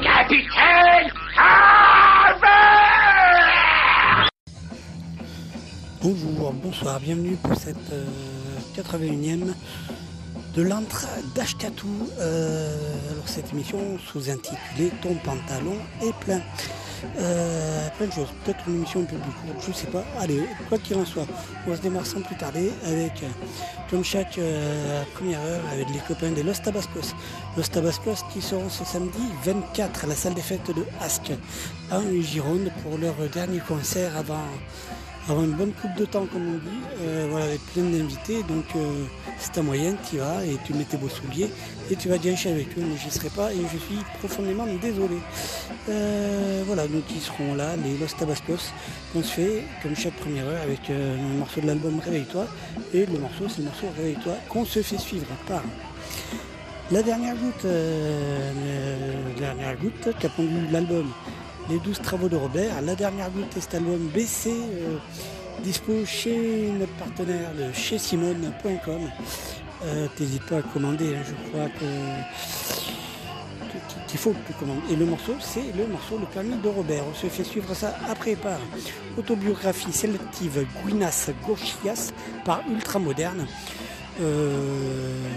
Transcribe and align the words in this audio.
Capitaine 0.00 1.10
Bonjour, 6.02 6.52
bonsoir, 6.62 7.00
bienvenue 7.00 7.36
pour 7.42 7.56
cette 7.56 7.76
euh, 7.92 8.04
81e 8.76 9.52
de 10.54 10.62
l'antre 10.62 11.06
d'Ashkatou. 11.34 11.88
Euh, 12.20 12.76
alors 13.10 13.28
cette 13.28 13.52
émission 13.52 13.98
sous-intitulée 13.98 14.92
Ton 15.02 15.14
pantalon 15.16 15.76
est 16.00 16.14
plein. 16.20 16.40
Euh, 17.18 17.88
plein 17.96 18.06
de 18.06 18.12
choses, 18.12 18.28
peut-être 18.44 18.60
une 18.68 18.76
émission 18.76 19.04
courte, 19.04 19.22
je 19.66 19.72
sais 19.72 19.86
pas. 19.86 20.04
Allez, 20.20 20.42
quoi 20.68 20.78
qu'il 20.78 20.96
en 20.96 21.04
soit, 21.04 21.26
on 21.66 21.76
se 21.76 21.80
démarrer 21.80 22.04
sans 22.04 22.20
plus 22.20 22.36
tarder 22.36 22.72
avec, 22.86 23.22
euh, 23.22 23.26
comme 23.90 24.04
chaque 24.04 24.38
euh, 24.38 25.02
première 25.14 25.40
heure, 25.40 25.62
avec 25.72 25.88
les 25.90 26.00
copains 26.00 26.30
des 26.30 26.42
Los 26.42 26.54
Tabascos. 26.64 27.14
Los 27.56 27.64
Tabascos 27.64 28.24
qui 28.32 28.40
seront 28.40 28.68
ce 28.68 28.84
samedi 28.84 29.18
24 29.44 30.04
à 30.04 30.06
la 30.08 30.14
salle 30.14 30.34
des 30.34 30.42
fêtes 30.42 30.68
de 30.68 30.84
Asque, 31.00 31.32
en 31.90 32.02
Gironde, 32.20 32.70
pour 32.82 32.98
leur 32.98 33.14
dernier 33.32 33.60
concert 33.60 34.16
avant 34.16 34.44
avant 35.28 35.42
une 35.44 35.52
bonne 35.52 35.72
coupe 35.72 35.94
de 35.96 36.04
temps 36.04 36.26
comme 36.26 36.46
on 36.46 36.58
dit, 36.58 36.82
euh, 37.00 37.26
voilà, 37.30 37.46
avec 37.46 37.60
plein 37.72 37.82
d'invités, 37.82 38.42
donc 38.44 38.64
euh, 38.76 39.04
c'est 39.38 39.52
ta 39.52 39.62
moyenne, 39.62 39.96
tu 40.08 40.18
vas 40.18 40.44
et 40.44 40.56
tu 40.64 40.72
mets 40.74 40.84
tes 40.84 40.96
beaux 40.96 41.08
souliers 41.08 41.50
et 41.90 41.96
tu 41.96 42.08
vas 42.08 42.16
chez 42.20 42.50
avec 42.50 42.68
eux, 42.78 42.82
mais 42.82 42.96
j'y 42.96 43.10
serai 43.10 43.28
pas 43.30 43.52
et 43.52 43.60
je 43.72 43.78
suis 43.78 43.98
profondément 44.18 44.66
désolé. 44.80 45.16
Euh, 45.88 46.62
voilà, 46.66 46.86
donc 46.86 47.02
ils 47.10 47.20
seront 47.20 47.54
là, 47.54 47.76
les 47.76 47.96
Los 47.98 48.14
Tabascos, 48.18 48.72
qu'on 49.12 49.22
se 49.22 49.32
fait 49.32 49.64
comme 49.82 49.96
chaque 49.96 50.14
première 50.14 50.46
heure 50.46 50.62
avec 50.62 50.90
un 50.90 51.38
morceau 51.38 51.60
de 51.60 51.66
l'album 51.66 51.98
Réveille-toi 51.98 52.46
et 52.94 53.06
le 53.06 53.18
morceau 53.18 53.44
c'est 53.48 53.58
le 53.58 53.64
morceau 53.64 53.86
Réveille-toi 53.96 54.34
qu'on 54.48 54.64
se 54.64 54.82
fait 54.82 54.98
suivre 54.98 55.26
par 55.48 55.62
la 56.92 57.02
dernière 57.02 57.34
goutte, 57.34 57.64
la 57.64 59.40
dernière 59.40 59.76
goutte 59.76 60.16
qui 60.20 60.26
a 60.26 60.28
pondu 60.28 60.68
l'album 60.70 61.10
Les 61.68 61.78
12 61.78 62.00
travaux 62.00 62.28
de 62.28 62.36
Robert. 62.36 62.80
La 62.82 62.94
dernière 62.94 63.28
goutte 63.30 63.56
est 63.56 63.60
cet 63.60 63.74
album 63.74 64.08
BC, 64.14 64.50
euh, 64.50 66.04
chez 66.04 66.70
notre 66.78 66.92
partenaire 66.92 67.50
de 67.54 67.72
chez 67.72 67.98
Simone.com. 67.98 69.00
Euh, 69.84 70.06
T'hésites 70.16 70.46
pas 70.46 70.58
à 70.58 70.62
commander, 70.62 71.16
hein, 71.16 71.22
je 71.26 71.50
crois 71.50 71.68
que 71.68 71.84
qu'il 74.06 74.18
faut 74.20 74.30
que 74.30 74.46
tu 74.46 74.52
commandes. 74.52 74.80
Et 74.90 74.96
le 74.96 75.04
morceau, 75.04 75.34
c'est 75.40 75.72
le 75.76 75.86
morceau 75.88 76.18
Le 76.18 76.26
permis 76.26 76.56
de 76.56 76.68
Robert. 76.68 77.02
On 77.10 77.14
se 77.14 77.26
fait 77.26 77.42
suivre 77.42 77.74
ça 77.74 77.96
après 78.08 78.36
par 78.36 78.58
Autobiographie 79.18 79.92
sélective 79.92 80.66
Guinas 80.84 81.30
Gauchias 81.44 82.12
par 82.44 82.62
Ultramoderne. 82.70 83.46
Euh, 84.20 85.28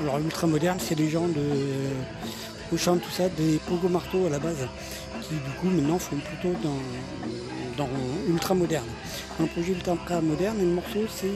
alors 0.00 0.18
ultramoderne, 0.18 0.78
c'est 0.80 0.94
des 0.94 1.10
gens 1.10 1.28
de 1.28 1.42
Auchan, 2.72 2.96
tout 2.96 3.10
ça, 3.10 3.28
des 3.28 3.60
Pogo 3.68 3.88
Marteau 3.88 4.26
à 4.26 4.30
la 4.30 4.38
base, 4.38 4.66
qui 5.22 5.34
du 5.34 5.50
coup 5.60 5.68
maintenant 5.68 5.98
font 5.98 6.16
plutôt 6.16 6.54
dans, 6.62 6.78
dans 7.76 7.88
ultramoderne. 8.28 8.86
Un 9.40 9.46
projet 9.46 9.72
ultramoderne, 9.72 10.58
et 10.58 10.64
le 10.64 10.72
morceau, 10.72 11.00
c'est 11.08 11.26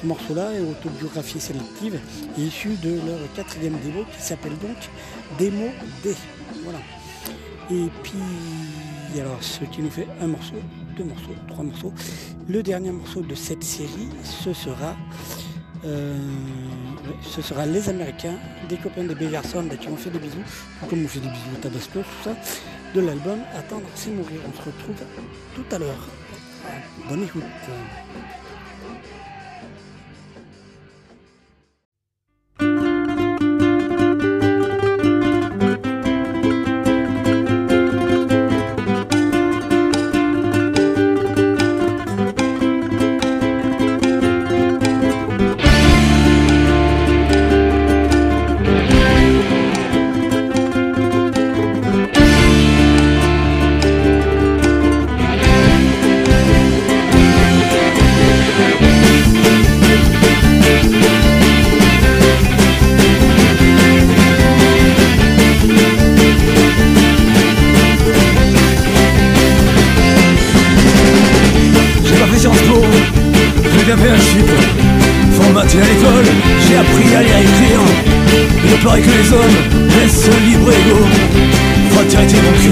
ce 0.00 0.06
morceau-là, 0.06 0.52
est 0.54 0.60
autobiographie 0.60 1.40
sélective, 1.40 1.98
issu 2.38 2.70
de 2.82 2.96
leur 3.06 3.18
quatrième 3.34 3.78
démo 3.78 4.04
qui 4.16 4.22
s'appelle 4.22 4.56
donc 4.58 4.76
Démo 5.38 5.68
D. 6.02 6.14
Voilà. 6.64 6.78
Et 7.70 7.88
puis, 8.02 9.20
alors, 9.20 9.42
ce 9.42 9.64
qui 9.64 9.82
nous 9.82 9.90
fait 9.90 10.08
un 10.20 10.26
morceau, 10.26 10.54
deux 10.96 11.04
morceaux, 11.04 11.34
trois 11.48 11.64
morceaux. 11.64 11.92
Le 12.48 12.62
dernier 12.62 12.90
morceau 12.90 13.20
de 13.20 13.34
cette 13.34 13.62
série, 13.62 14.08
ce 14.24 14.52
sera, 14.52 14.96
euh, 15.84 16.16
ce 17.22 17.42
sera 17.42 17.66
Les 17.66 17.88
Américains, 17.88 18.38
des 18.68 18.76
copains 18.76 19.04
des 19.04 19.14
Beverson 19.14 19.68
qui 19.80 19.88
ont 19.88 19.96
fait 19.96 20.10
des 20.10 20.18
bisous, 20.18 20.42
comme 20.88 21.04
on 21.04 21.08
fait 21.08 21.20
des 21.20 21.28
bisous 21.28 21.50
au 21.54 21.60
Tabasco, 21.60 22.00
tout 22.00 22.24
ça, 22.24 22.36
de 22.94 23.00
l'album 23.00 23.40
Attendre, 23.56 23.86
c'est 23.94 24.10
mourir. 24.10 24.40
On 24.48 24.52
se 24.52 24.62
retrouve 24.62 24.96
tout 25.54 25.74
à 25.74 25.78
l'heure. 25.78 26.08
Bonne 27.08 27.24
écoute. 27.24 27.44
À 75.72 75.76
l'école, 75.76 76.24
j'ai 76.66 76.76
appris 76.76 77.14
à 77.14 77.22
lire 77.22 77.36
et 77.36 77.42
écrire. 77.42 77.80
Il 78.64 78.84
paraît 78.84 79.00
que 79.00 79.06
les 79.06 79.32
hommes 79.32 79.86
laissent 80.00 80.28
libre 80.44 80.72
et 80.72 80.80
égaux 80.80 81.06
Fraternité 81.92 82.38
mon 82.42 82.52
cul, 82.58 82.70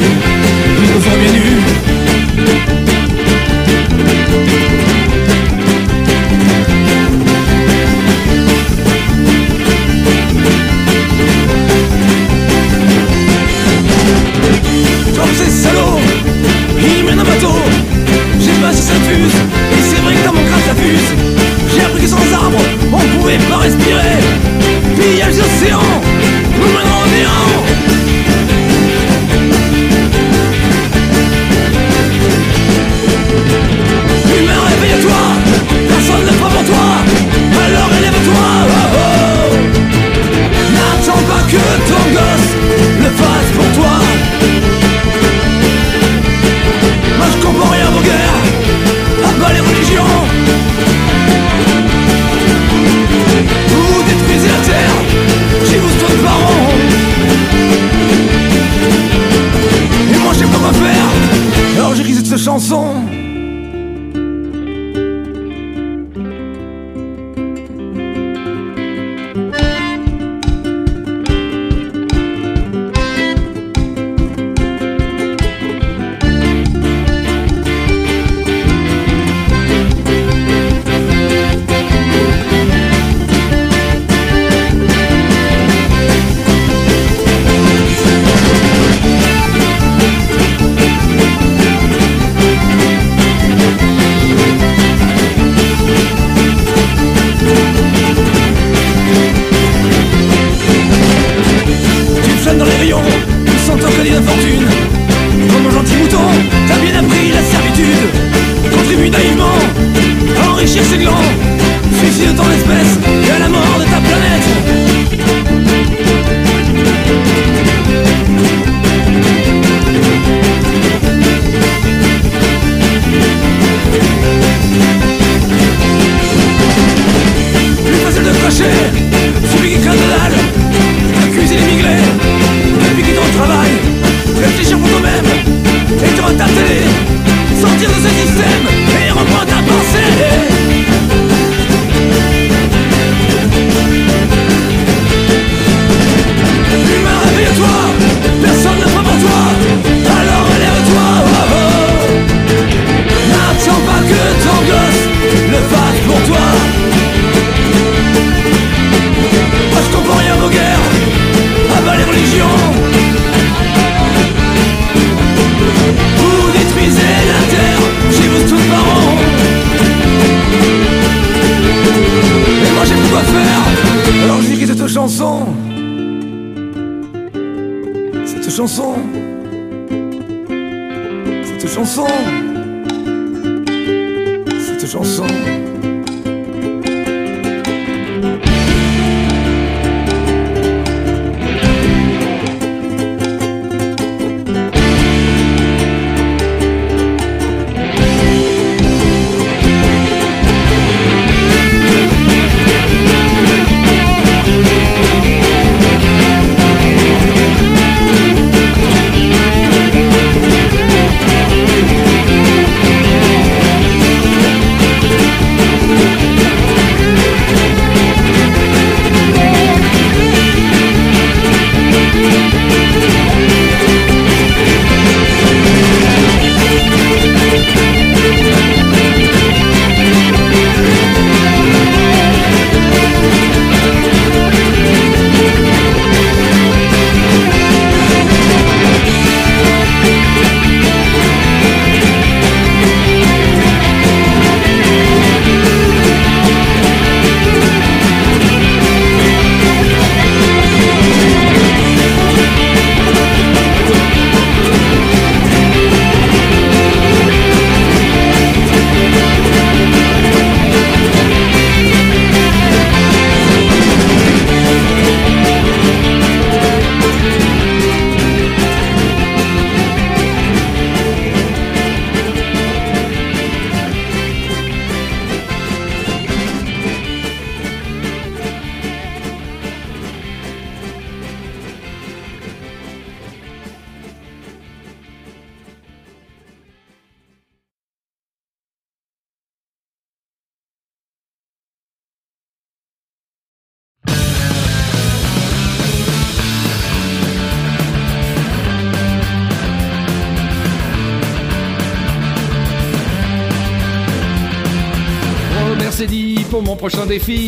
défi 307.08 307.48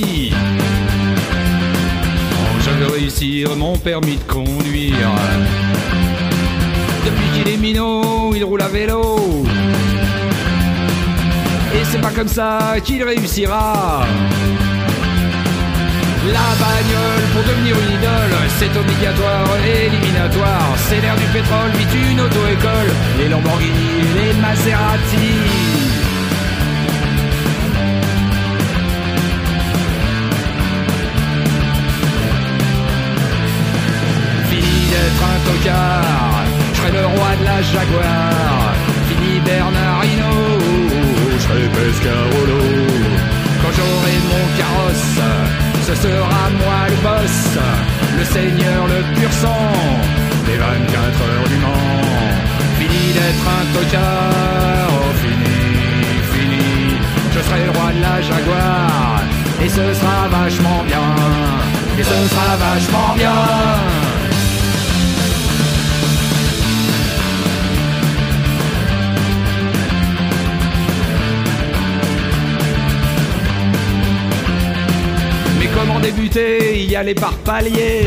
comment 75.80 76.00
débuter, 76.00 76.84
y 76.84 76.94
aller 76.94 77.14
par 77.14 77.32
paliers. 77.38 78.06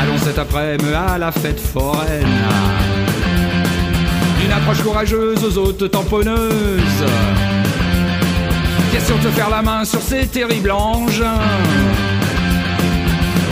Allons 0.00 0.16
cet 0.18 0.38
après-midi 0.38 0.94
à 0.94 1.18
la 1.18 1.32
fête 1.32 1.60
foraine. 1.60 2.28
Une 4.44 4.52
approche 4.52 4.82
courageuse 4.82 5.44
aux 5.44 5.58
autres 5.58 5.88
tamponneuses. 5.88 7.04
Question 8.92 9.16
de 9.16 9.30
faire 9.30 9.50
la 9.50 9.62
main 9.62 9.84
sur 9.84 10.00
ces 10.00 10.26
terribles 10.26 10.70
anges. 10.70 11.24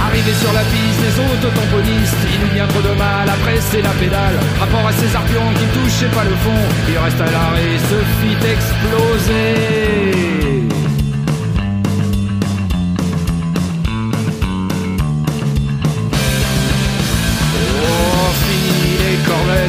Arrivé 0.07 0.33
sur 0.41 0.53
la 0.53 0.61
piste 0.61 1.01
des 1.01 1.19
autotamponistes, 1.25 2.23
il 2.35 2.41
n'y 2.45 2.51
vient 2.55 2.67
trop 2.67 2.83
de 2.83 2.95
mal 2.99 3.29
à 3.29 3.37
presser 3.45 3.83
la 3.83 3.91
pédale. 3.91 4.39
Rapport 4.59 4.87
à 4.87 4.93
ces 4.93 5.15
arpions 5.15 5.53
qui 5.57 5.65
ne 5.65 5.73
touchaient 5.85 6.15
pas 6.15 6.25
le 6.25 6.37
fond, 6.45 6.63
il 6.89 6.99
reste 6.99 7.21
à 7.21 7.31
l'arrêt, 7.31 7.79
se 7.91 7.99
fit 8.21 8.39
exploser. 8.53 10.60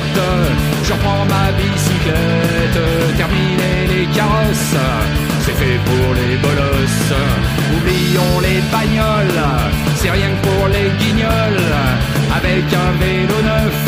fête. 0.02 0.22
Je 0.84 0.94
reprends 0.94 1.26
ma 1.26 1.52
bicyclette, 1.58 2.82
terminer 3.18 3.88
les 3.94 4.06
carrosses, 4.08 4.76
c'est 5.44 5.58
fait 5.62 5.80
pour 5.86 6.14
les 6.14 6.36
bolosses. 6.38 7.14
Oublions 7.76 8.40
les 8.42 8.62
bagnoles, 8.72 9.44
c'est 9.96 10.12
rien 10.12 10.30
que 10.30 10.48
pour 10.48 10.68
les 10.68 10.90
guignols. 11.02 11.72
Avec 12.38 12.66
un 12.74 12.92
vélo 13.04 13.38
neuf, 13.42 13.82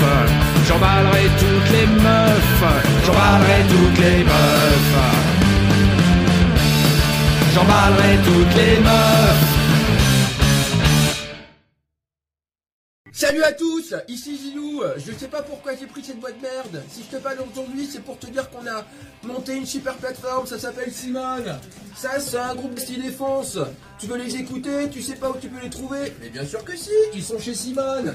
j'emballerai 0.67 1.25
toutes 1.39 1.69
les 1.75 1.87
meufs, 1.87 2.63
j'emballerai 3.05 3.59
toutes 3.69 3.99
les 4.05 4.23
meufs. 4.23 5.23
J'emballerai 7.53 8.17
toutes 8.25 8.55
les 8.55 8.79
meufs. 8.79 9.62
Salut 13.33 13.45
à 13.45 13.53
tous, 13.53 13.95
ici 14.09 14.37
Zilou. 14.37 14.83
Je 14.95 15.11
sais 15.11 15.27
pas 15.27 15.41
pourquoi 15.41 15.75
j'ai 15.75 15.87
pris 15.87 16.03
cette 16.03 16.19
boîte 16.19 16.39
merde. 16.39 16.83
Si 16.87 17.01
je 17.01 17.17
te 17.17 17.19
parle 17.19 17.37
aujourd'hui, 17.51 17.89
c'est 17.91 18.01
pour 18.01 18.19
te 18.19 18.27
dire 18.27 18.47
qu'on 18.51 18.67
a 18.67 18.85
monté 19.23 19.55
une 19.55 19.65
super 19.65 19.95
plateforme, 19.95 20.45
ça 20.45 20.59
s'appelle 20.59 20.91
Simone. 20.91 21.57
Ça, 21.95 22.19
c'est 22.19 22.37
un 22.37 22.53
groupe 22.53 22.75
qui 22.75 22.95
défonce. 22.97 23.57
Tu 24.03 24.09
veux 24.09 24.17
les 24.17 24.35
écouter, 24.35 24.89
tu 24.91 25.01
sais 25.01 25.15
pas 25.15 25.29
où 25.29 25.37
tu 25.39 25.47
peux 25.47 25.63
les 25.63 25.69
trouver 25.69 26.13
Mais 26.21 26.27
bien 26.27 26.45
sûr 26.45 26.61
que 26.65 26.75
si, 26.75 26.89
ils 27.13 27.23
sont 27.23 27.39
chez 27.39 27.53
Simone. 27.53 28.13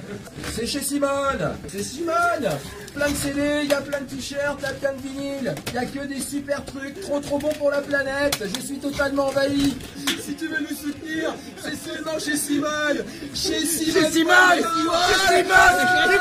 C'est 0.53 0.67
chez 0.67 0.83
Simone. 0.83 1.57
C'est 1.67 1.83
Simone. 1.83 2.47
Plein 2.95 3.09
de 3.09 3.17
CD, 3.17 3.61
il 3.63 3.71
y 3.71 3.73
a 3.73 3.81
plein 3.81 4.01
de 4.03 4.05
t-shirts, 4.05 4.59
il 4.59 4.63
y 4.65 4.67
a 4.67 4.73
plein 4.75 4.93
de 4.93 5.01
vinyles. 5.01 5.55
Il 5.69 5.75
y 5.75 5.79
a 5.79 5.87
que 5.87 6.07
des 6.07 6.21
super 6.21 6.63
trucs, 6.67 7.01
trop 7.01 7.21
trop 7.21 7.39
bons 7.39 7.55
pour 7.55 7.71
la 7.71 7.81
planète. 7.81 8.39
Je 8.55 8.61
suis 8.61 8.77
totalement 8.77 9.29
envahi. 9.29 9.79
Si 10.23 10.35
tu 10.35 10.49
veux 10.49 10.61
nous 10.61 10.77
soutenir, 10.77 11.35
c'est 11.63 11.91
seulement 11.91 12.19
chez 12.19 12.37
Simone. 12.37 13.03
Chez 13.33 13.65
Simone. 13.65 14.03
Chez 14.03 14.11
Simone. 14.11 14.35
Chez 14.61 15.37
Simone. 15.37 16.11
fait 16.11 16.19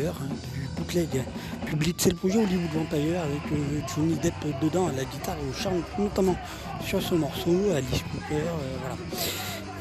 Hein, 0.00 0.14
du 0.54 0.68
bootleg 0.76 1.22
public. 1.66 1.96
C'est 1.98 2.10
le 2.10 2.16
projet 2.16 2.38
Hollywood 2.38 2.70
Vampire 2.72 3.20
avec 3.20 3.52
euh, 3.52 3.80
Johnny 3.94 4.14
Depp 4.14 4.34
dedans 4.62 4.88
à 4.88 4.92
la 4.92 5.04
guitare 5.04 5.36
et 5.36 5.50
au 5.50 5.52
chant, 5.52 5.72
notamment 5.98 6.34
sur 6.82 7.02
ce 7.02 7.14
morceau, 7.14 7.54
Alice 7.76 8.02
Cooper, 8.10 8.36
euh, 8.36 8.76
voilà. 8.80 8.96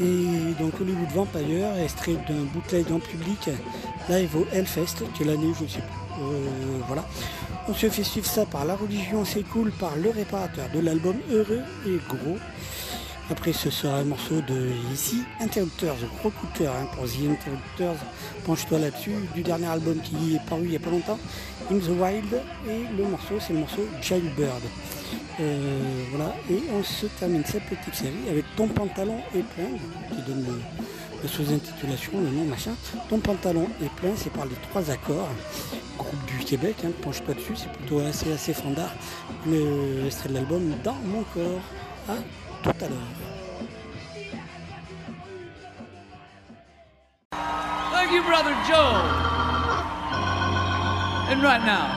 Et 0.01 0.53
donc 0.61 0.73
Hollywood 0.81 1.09
Vampire, 1.15 1.77
extrait 1.81 2.15
d'un 2.27 2.43
bootleg 2.53 2.91
en 2.91 2.99
public, 2.99 3.49
live 4.09 4.35
au 4.35 4.45
Hellfest, 4.51 5.05
quelle 5.17 5.29
année, 5.29 5.53
je 5.57 5.63
ne 5.63 5.69
sais 5.69 5.79
plus. 5.79 6.23
Euh, 6.23 6.79
voilà. 6.87 7.05
On 7.69 7.73
se 7.73 7.89
fait 7.89 8.03
suivre 8.03 8.27
ça 8.27 8.45
par 8.45 8.65
La 8.65 8.75
Religion, 8.75 9.23
c'est 9.23 9.43
cool, 9.43 9.71
par 9.71 9.95
Le 9.95 10.09
Réparateur 10.09 10.65
de 10.73 10.79
l'album 10.79 11.15
Heureux 11.31 11.61
et 11.87 11.99
Gros. 12.09 12.37
Après, 13.31 13.53
ce 13.53 13.69
sera 13.69 13.95
un 13.95 14.03
morceau 14.03 14.41
de 14.41 14.71
ici, 14.93 15.23
Interrupters, 15.39 15.95
gros 16.19 16.31
coup 16.31 16.47
hein, 16.59 16.85
pour 16.93 17.05
The 17.05 17.29
Interrupters. 17.29 18.05
Penche-toi 18.45 18.79
là-dessus, 18.79 19.15
du 19.33 19.41
dernier 19.41 19.67
album 19.67 20.01
qui 20.01 20.35
est 20.35 20.49
paru 20.49 20.63
il 20.65 20.71
n'y 20.71 20.75
a 20.75 20.79
pas 20.79 20.89
longtemps, 20.89 21.17
In 21.71 21.77
the 21.77 21.97
Wild. 21.97 22.41
Et 22.67 22.97
le 22.97 23.05
morceau, 23.05 23.35
c'est 23.39 23.53
le 23.53 23.59
morceau 23.59 23.87
Childbird. 24.01 24.61
Euh, 25.39 26.03
voilà, 26.09 26.35
et 26.49 26.61
on 26.77 26.83
se 26.83 27.05
termine 27.05 27.43
cette 27.45 27.63
petite 27.63 27.95
série 27.95 28.29
avec 28.29 28.43
Ton 28.57 28.67
pantalon 28.67 29.19
est 29.33 29.43
plein, 29.43 29.77
qui 30.09 30.21
donne 30.29 30.45
le 31.23 31.27
sous-intitulation, 31.29 32.11
le 32.15 32.31
nom 32.31 32.43
machin. 32.43 32.71
Ton 33.07 33.19
pantalon 33.19 33.67
est 33.81 33.91
plein, 33.95 34.11
c'est 34.17 34.33
par 34.33 34.45
les 34.45 34.55
trois 34.69 34.91
accords. 34.91 35.29
Groupe 35.97 36.25
du 36.25 36.43
Québec, 36.43 36.75
hein, 36.83 36.91
penche-toi 37.01 37.33
dessus, 37.35 37.55
c'est 37.55 37.71
plutôt 37.71 37.99
assez, 37.99 38.33
assez 38.33 38.53
fandard. 38.53 38.93
Le 39.47 40.05
extrait 40.05 40.27
de 40.27 40.33
l'album 40.33 40.73
Dans 40.83 40.97
mon 41.05 41.23
corps. 41.33 41.61
À 42.09 42.15
tout 42.63 42.69
à 42.69 42.87
l'heure. 42.87 42.97
Thank 47.91 48.11
you, 48.11 48.23
Brother 48.23 48.55
Joe. 48.67 49.01
And 51.29 51.41
right 51.41 51.63
now, 51.63 51.87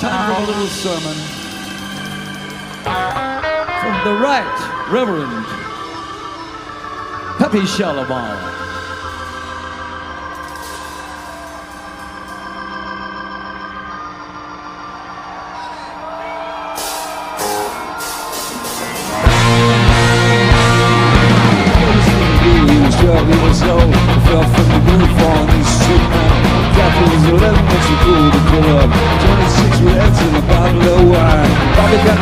time 0.00 0.26
for 0.26 0.32
a 0.32 0.42
um, 0.42 0.46
little 0.46 0.66
sermon 0.68 1.16
from 3.82 4.04
the 4.04 4.14
Right 4.20 4.88
Reverend 4.90 5.46
Pepe 7.38 7.66
Shalabon. 7.66 8.61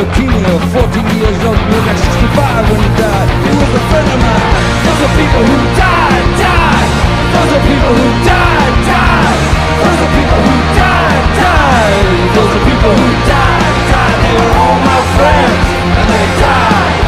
Leukemia, 0.01 0.57
14 0.73 1.21
years 1.21 1.39
old, 1.45 1.61
looked 1.71 1.87
like 1.87 2.01
65 2.01 2.71
when 2.71 2.81
he 2.81 2.91
died. 2.97 3.29
He 3.45 3.51
was 3.53 3.73
a 3.77 3.83
friend 3.93 4.09
of 4.09 4.21
mine. 4.25 4.49
Those 4.85 5.01
are 5.05 5.15
people 5.21 5.43
who 5.45 5.59
died, 5.77 6.29
died. 6.41 6.91
Those 7.35 7.51
are 7.57 7.65
people 7.69 7.93
who 8.01 8.09
died, 8.25 8.75
died. 8.89 9.41
Those 9.81 10.01
are 10.01 10.13
people 10.17 10.41
who 10.41 10.57
died, 10.81 11.25
died. 11.37 12.09
Those 12.33 12.53
are 12.57 12.65
people 12.65 12.93
who 12.97 13.09
died, 13.29 13.77
died. 13.93 14.19
They 14.25 14.35
were 14.41 14.55
all 14.57 14.79
my 14.89 15.01
friends, 15.17 15.65
and 16.01 16.07
they 16.09 16.27
died. 16.41 16.99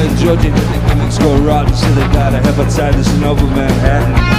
in 0.00 0.16
Georgia, 0.16 0.50
but 0.50 0.66
the 0.74 0.80
clinics 0.90 1.18
go 1.18 1.30
rotten, 1.46 1.74
so 1.74 1.86
they 1.94 2.08
got 2.10 2.34
a 2.34 2.40
hepatitis 2.40 3.06
in 3.14 3.24
over 3.24 3.46
Manhattan. 3.46 4.29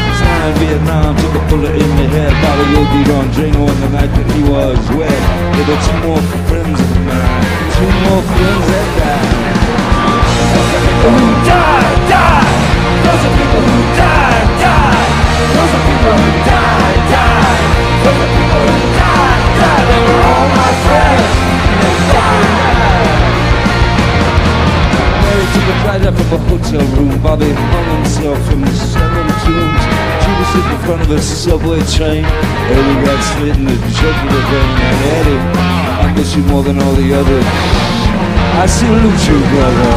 In 0.41 0.57
Vietnam, 0.57 1.15
took 1.17 1.35
a 1.35 1.39
bullet 1.49 1.75
in 1.77 1.91
the 2.01 2.07
head. 2.17 2.33
Bobby 2.41 2.65
OD'd 2.73 3.09
on 3.13 3.29
Django 3.29 3.61
on 3.61 3.77
the 3.77 3.89
night 3.93 4.09
that 4.09 4.25
he 4.33 4.41
was 4.41 4.81
wed. 4.97 5.21
There 5.53 5.69
were 5.69 5.77
two 5.85 5.97
more 6.01 6.17
friends 6.49 6.81
of 6.81 6.97
mine, 7.05 7.45
two 7.77 7.85
more 8.09 8.25
friends 8.25 8.65
that 8.73 8.87
died. 8.97 9.37
Those 10.49 10.65
are 10.65 10.81
people 10.81 11.13
who 11.13 11.29
die, 11.45 11.93
die. 12.09 12.41
Those 13.05 13.21
are 13.21 13.37
people 13.37 13.69
who 13.69 13.85
die, 14.01 14.49
die. 14.65 15.05
Those 15.53 15.73
are 15.77 15.85
people 15.85 16.15
who 16.17 16.33
die, 18.97 19.45
die. 19.61 19.85
They 19.93 20.01
were 20.09 20.25
all 20.25 20.47
my 20.57 20.71
friends. 20.89 21.37
They 21.85 21.97
died. 22.17 23.29
Mary 25.21 25.45
took 25.53 25.69
a 25.69 25.75
flight 25.85 26.01
up 26.01 26.17
from 26.17 26.33
a 26.33 26.41
hotel 26.49 26.81
room. 26.97 27.13
Bobby 27.21 27.53
hung 27.53 27.89
himself 27.93 28.41
from 28.49 28.65
the 28.65 28.73
seven 28.73 29.29
tombs. 29.45 29.90
Was 30.41 30.49
sitting 30.53 30.71
in 30.71 30.81
front 30.81 31.01
of 31.03 31.11
a 31.11 31.21
subway 31.21 31.81
train. 31.85 32.25
Eddie 32.25 33.05
got 33.05 33.21
slit 33.21 33.55
in 33.57 33.65
the 33.65 33.77
jugular 33.93 34.41
vein. 34.49 34.73
And 34.89 34.99
Eddie, 35.21 35.37
I 36.01 36.13
miss 36.17 36.35
you 36.35 36.41
more 36.49 36.63
than 36.63 36.81
all 36.81 36.93
the 36.93 37.13
others. 37.13 37.45
I 38.57 38.65
salute 38.65 39.21
you, 39.29 39.37
brother. 39.53 39.93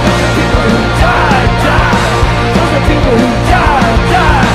Those 0.00 0.22
are 0.24 0.32
people 0.32 0.64
who 0.72 0.80
die, 0.96 1.44
die. 1.60 2.08
Those 2.56 2.72
are 2.72 2.84
people 2.88 3.16
who 3.20 3.30
die, 3.52 3.92
die. 4.16 4.48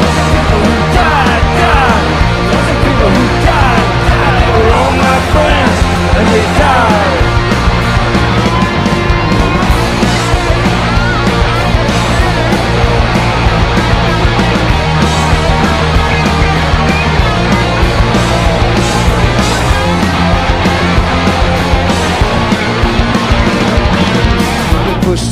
Those 0.00 0.16
are 0.24 0.30
people 0.32 0.60
who 0.64 0.72
die, 0.96 1.36
die. 1.60 2.00
Those 2.48 2.68
are 2.72 2.80
people 2.88 3.10
who 3.12 3.24
die, 3.44 3.84
die. 4.08 4.40
All 4.72 4.92
my 5.04 5.18
friends, 5.36 5.76
and 6.16 6.26
they 6.32 6.46
died. 6.64 7.37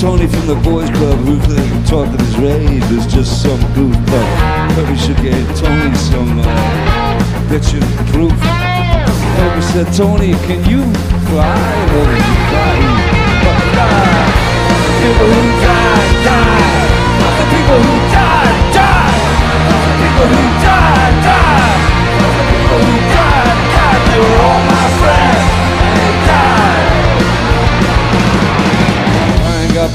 Tony 0.00 0.26
from 0.26 0.46
the 0.46 0.54
boys 0.56 0.90
club 0.90 1.18
They 1.48 1.56
were 1.56 1.87
talking 1.87 2.18
his 2.18 2.37
rage 2.37 2.85
was 2.92 3.06
just 3.06 3.42
some 3.42 3.59
goofball. 3.72 4.28
But 4.76 4.90
you 4.90 4.96
should 4.96 5.16
give 5.22 5.48
Tony 5.56 5.94
some 5.96 6.38
uh, 6.38 7.48
picture 7.48 7.80
proof. 8.12 8.37
And 8.37 9.56
we 9.56 9.62
said, 9.62 9.88
Tony, 9.96 10.32
can 10.44 10.61
you 10.68 10.85
fly? 11.32 11.48
Well, 11.96 12.12
he 12.12 12.20
fly, 12.52 12.76
but 13.40 13.56
fly. 13.72 14.37
People 15.00 15.28
who 15.32 15.42
die, 15.64 16.09
die. 16.28 16.76
The 17.40 17.46
people 17.56 17.80
who 17.80 17.96
die, 18.12 18.52
die. 18.76 19.16
The 19.80 19.94
people 19.96 20.28
who 20.28 20.44
die, 20.61 21.09
die. 21.24 21.72
The 22.20 22.44
people 22.52 22.80
who 22.85 22.96
die, 23.16 23.48
die. 23.72 23.96
They 24.12 24.18
were 24.20 24.40
all 24.44 24.61
my 24.61 24.87
friends 25.00 25.15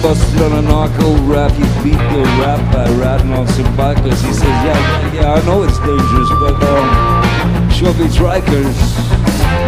busted 0.02 0.42
on 0.42 0.54
a 0.54 0.62
narco 0.62 1.16
rap. 1.30 1.52
He 1.52 1.64
beat 1.84 2.02
the 2.12 2.24
rap 2.42 2.60
by 2.74 2.90
ratting 2.98 3.34
on 3.34 3.48
some 3.48 3.70
bikers. 3.78 4.20
He 4.26 4.34
says, 4.34 4.44
yeah, 4.66 4.74
yeah, 4.74 5.14
yeah, 5.14 5.34
I 5.34 5.46
know 5.46 5.64
it's 5.64 5.78
dangerous, 5.80 6.30
but 6.42 6.58
um, 6.58 7.70
sure 7.70 7.94
beats 7.94 8.18
Rikers. 8.18 8.78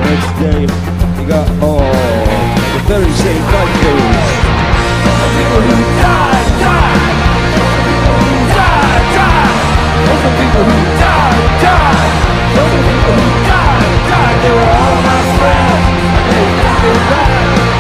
Next 0.10 0.30
day, 0.42 0.62
he 1.22 1.24
got 1.30 1.48
all 1.62 1.86
the 2.74 2.82
very 2.90 3.12
same 3.22 3.44
bikers. 3.54 4.52
People 5.38 5.62
who 5.66 5.76
die, 6.02 6.44
die. 6.62 6.98
Die, 8.58 9.02
die. 9.18 9.54
Those 10.06 10.24
are 10.28 10.36
people 10.42 10.66
who 10.66 10.78
die, 10.98 11.34
die. 11.62 12.10
Those 12.58 12.74
are 12.74 12.84
people 12.90 13.16
who 13.22 13.30
die, 13.50 13.86
die. 14.10 14.34
They 14.42 14.52
were 14.58 14.72
all 14.82 14.98
my 15.10 15.22
friends. 15.38 15.84
They 16.30 16.46
they 16.82 16.98
died. 17.10 17.73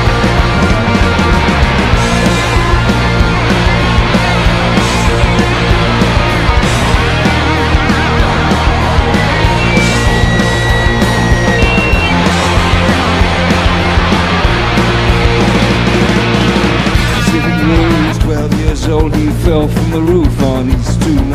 He 19.23 19.31
fell 19.47 19.67
from 19.69 19.87
the 19.91 20.01
roof 20.01 20.35
on 20.43 20.67
East 20.67 20.99
29. 20.99 21.31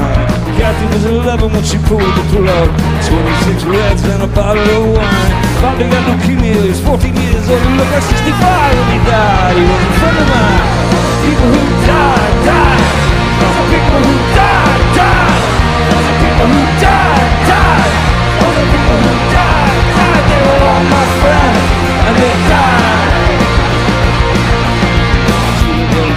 Kathy 0.61 0.87
was 0.93 1.05
11 1.09 1.53
when 1.53 1.65
she 1.65 1.79
pulled 1.89 2.05
the 2.05 2.25
plug. 2.29 2.69
26 3.09 3.65
reds 3.65 4.05
and 4.13 4.23
a 4.23 4.31
bottle 4.37 4.61
of 4.61 4.85
wine. 4.93 5.33
Bobby 5.65 5.89
got 5.89 6.05
leukemia, 6.05 6.61
he 6.61 6.69
was 6.69 6.81
14 6.85 7.17
years 7.17 7.49
old, 7.49 7.63
he 7.65 7.71
looked 7.81 7.89
like 7.89 8.05
65 8.05 8.77
when 8.77 8.89
he 8.93 8.99
died. 9.09 9.57
He 9.57 9.65
was 9.65 9.83
a 9.89 9.93
friend 10.05 10.17
of 10.21 10.29
mine. 10.29 10.65
People 11.25 11.49
who 11.49 11.65
die, 11.89 12.29
die. 12.45 12.81
Those 13.41 13.57
are 13.57 13.69
people 13.73 14.01
who 14.05 14.17
die, 14.37 14.77
die. 15.01 15.33
Those 15.89 16.07
are 16.13 16.19
people 16.21 16.49
who 16.53 16.63
die, 16.85 17.25
die. 17.49 17.89
Those 18.37 18.59
are 18.61 18.69
people 18.69 18.99
who 19.01 19.13
die, 19.33 19.69
die. 19.97 20.21
They 20.29 20.41
were 20.45 20.61
all 20.61 20.85
my 20.93 21.05
friends, 21.25 21.65
and 22.05 22.15
they 22.21 22.35
died. 22.53 23.18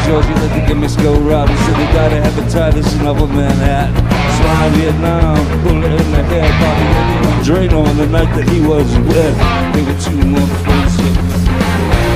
Young 0.02 0.22
Georgie 0.22 0.34
let 0.40 0.50
the 0.54 0.66
gimmicks 0.68 0.96
go. 0.96 1.14
He 1.14 1.56
said 1.58 1.78
he 1.78 1.86
died 1.94 2.14
of 2.14 2.24
hepatitis 2.24 3.00
in 3.00 3.06
Upper 3.06 3.28
Manhattan. 3.28 3.94
Slime 4.38 4.74
Vietnam, 4.74 5.38
bullet 5.64 5.92
in 5.92 6.12
the 6.12 6.24
head. 6.24 6.52
Bobby 6.60 7.44
drain 7.44 7.74
on 7.74 7.98
the 7.98 8.08
night 8.08 8.34
that 8.36 8.48
he 8.48 8.62
was 8.62 8.88
wet. 9.10 9.36
They 9.74 9.84
were 9.84 9.98
two 10.00 10.18
more 10.26 10.48
friends. 10.64 10.98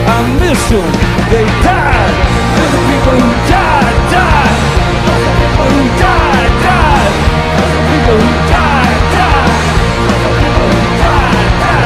I 0.07 0.21
miss 0.39 0.61
them. 0.69 0.91
They 1.29 1.45
died. 1.61 2.15
They're 2.55 2.71
the 2.73 2.81
people 2.89 3.17
who 3.21 3.31
died, 3.49 3.97
died. 4.13 4.57
Those 5.05 5.25
are 5.25 5.37
people 5.41 5.67
who 5.69 5.83
died, 6.01 6.53
died. 6.65 7.13
Those 7.57 7.75
are 7.75 7.85
people 7.91 8.17
who 8.17 8.29
died, 8.53 9.01
died. 9.09 9.53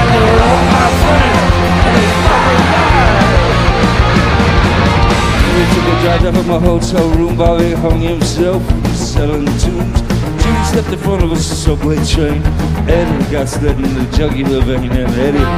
They 0.09 0.21
were 0.23 0.39
all 0.47 0.63
my 0.63 0.88
friends, 1.03 1.51
they 1.83 2.07
died 2.23 3.48
it 5.59 5.67
took 5.75 5.83
a 5.83 5.95
drive 6.01 6.25
up 6.25 6.35
in 6.35 6.47
my 6.47 6.59
hotel 6.59 7.09
room 7.17 7.35
while 7.37 7.59
he 7.59 7.73
hung 7.73 7.99
himself 7.99 8.63
selling 8.95 9.45
tunes. 9.59 9.99
Jimmy 10.39 10.63
stepped 10.63 10.87
in 10.87 10.99
front 10.99 11.23
of 11.23 11.31
a 11.31 11.35
subway 11.35 11.99
train. 12.05 12.41
Eddie 12.87 13.31
got 13.31 13.47
stuck 13.49 13.75
in 13.75 13.93
the 13.93 14.05
jugular 14.15 14.61
vein, 14.61 14.89
and 14.91 15.11
Eddie, 15.19 15.49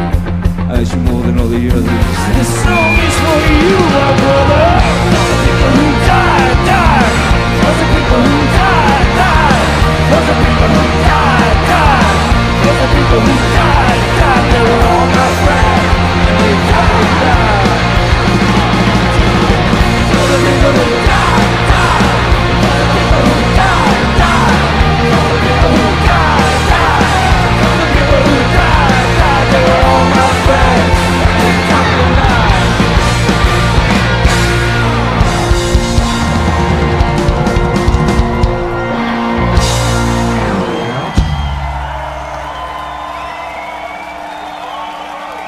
I 0.72 0.82
asked 0.82 0.96
you 0.96 1.02
more 1.02 1.22
than 1.22 1.38
all 1.38 1.48
the 1.48 1.70
others. 1.70 1.86
This 2.34 2.50
song 2.66 2.94
is 2.98 3.18
for 3.22 3.40
you, 3.62 3.78
my 3.94 4.10
brother. 4.22 4.66
Lots 5.14 5.30
of 5.30 5.38
people 5.46 5.70
who 5.78 5.88
died, 6.10 6.58
died. 6.66 7.14
Lots 7.62 7.82
of 7.82 7.90
people 7.94 8.22
who 8.26 8.38
died, 8.58 9.10
died. 9.22 9.70
Lots 10.12 10.30
of 10.32 10.38
people 10.42 10.70
who 10.82 10.86
died, 11.06 11.62
died. 11.70 12.18
Lots 12.66 12.82
of 12.82 12.90
people 12.90 13.22
who 13.22 13.36
died, 13.54 14.02
died. 14.18 14.46
They 14.50 14.64
were 14.66 14.82
all 14.82 15.06
my 15.14 15.30
friends, 15.46 15.94
and 16.26 16.38
they 16.42 16.56
died, 16.74 17.06
died. 17.22 17.70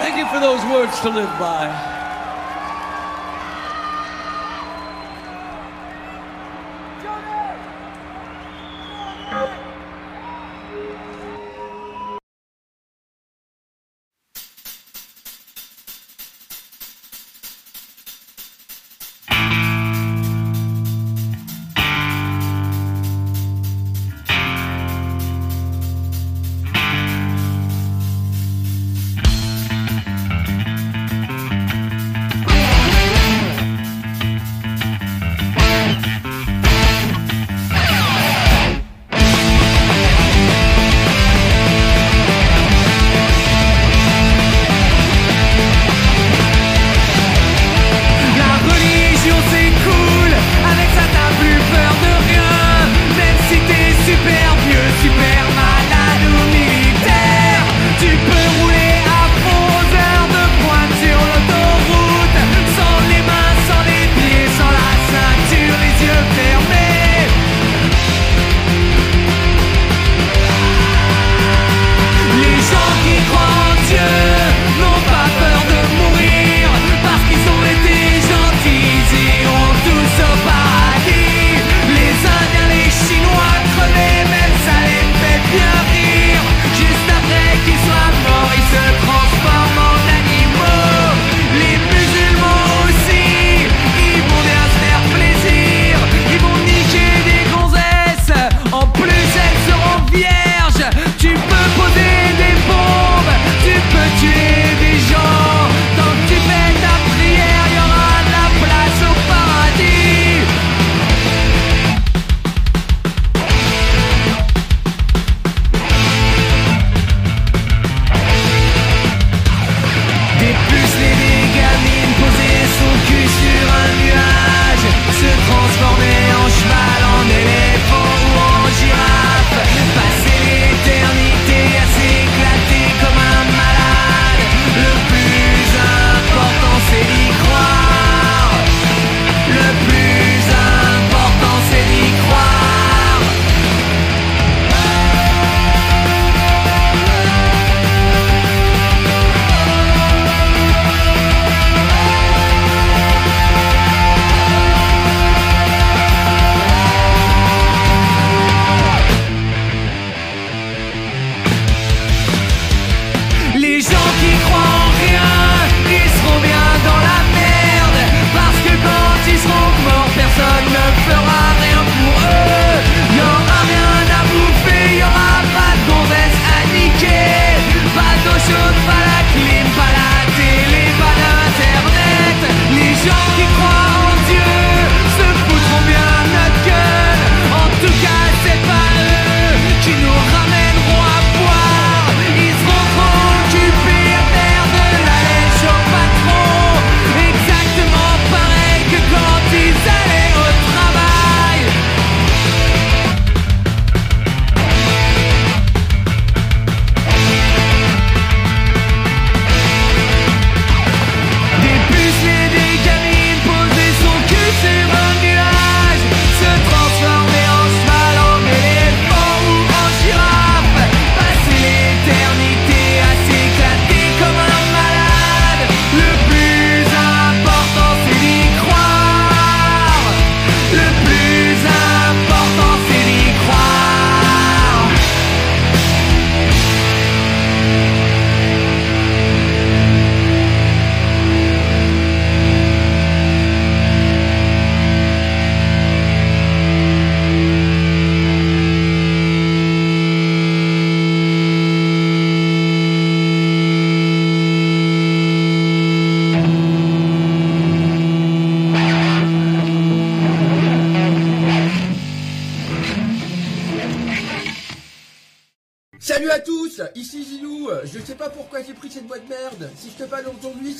Thank 0.03 0.17
you 0.17 0.25
for 0.27 0.39
those 0.39 0.63
words 0.65 0.99
to 0.99 1.09
live 1.09 1.39
by. 1.39 2.02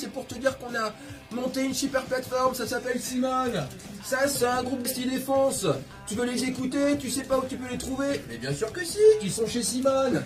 C'est 0.04 0.10
pour 0.10 0.26
te 0.26 0.34
dire 0.34 0.58
qu'on 0.58 0.74
a 0.74 0.92
monté 1.30 1.62
une 1.62 1.72
super 1.72 2.02
plateforme, 2.02 2.54
ça 2.54 2.66
s'appelle 2.66 3.00
Simone. 3.00 3.66
Ça, 4.04 4.28
c'est 4.28 4.44
un 4.44 4.62
groupe 4.62 4.82
de 4.82 4.88
style 4.88 5.10
défense. 5.10 5.66
Tu 6.06 6.14
veux 6.14 6.26
les 6.26 6.44
écouter, 6.44 6.98
tu 6.98 7.08
sais 7.08 7.22
pas 7.22 7.38
où 7.38 7.44
tu 7.48 7.56
peux 7.56 7.70
les 7.70 7.78
trouver 7.78 8.20
Mais 8.28 8.36
bien 8.36 8.52
sûr 8.52 8.70
que 8.70 8.84
si, 8.84 8.98
ils 9.22 9.32
sont 9.32 9.46
chez 9.46 9.62
Simone. 9.62 10.22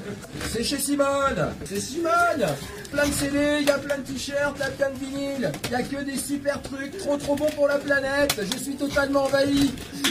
C'est 0.50 0.64
chez 0.64 0.78
Simone. 0.78 1.54
C'est 1.64 1.78
Simone. 1.78 2.44
Plein 2.90 3.06
de 3.06 3.12
CD, 3.12 3.58
il 3.60 3.68
y 3.68 3.70
a 3.70 3.78
plein 3.78 3.98
de 3.98 4.02
t-shirts, 4.02 4.56
il 4.56 4.60
y 4.60 4.62
a 4.64 4.70
plein 4.70 4.90
de 4.90 4.98
vinyles. 4.98 5.52
Il 5.66 5.70
y 5.70 5.74
a 5.76 5.82
que 5.82 6.02
des 6.02 6.16
super 6.16 6.60
trucs, 6.60 6.98
trop 6.98 7.16
trop 7.16 7.36
bons 7.36 7.50
pour 7.50 7.68
la 7.68 7.78
planète. 7.78 8.34
Je 8.52 8.58
suis 8.58 8.74
totalement 8.74 9.26
envahi. 9.26 9.70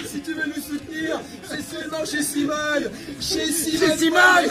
Si 0.10 0.22
tu 0.22 0.34
veux 0.34 0.48
nous 0.48 0.62
soutenir, 0.62 1.20
c'est 1.44 1.62
seulement 1.62 2.06
chez 2.06 2.24
Simone. 2.24 2.90
Chez 3.20 3.52
Simone. 3.52 3.90
Chez 3.90 3.98
Simone. 3.98 4.48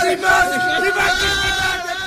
Chez 0.00 0.10
Simone. 0.10 0.24
I 1.96 2.03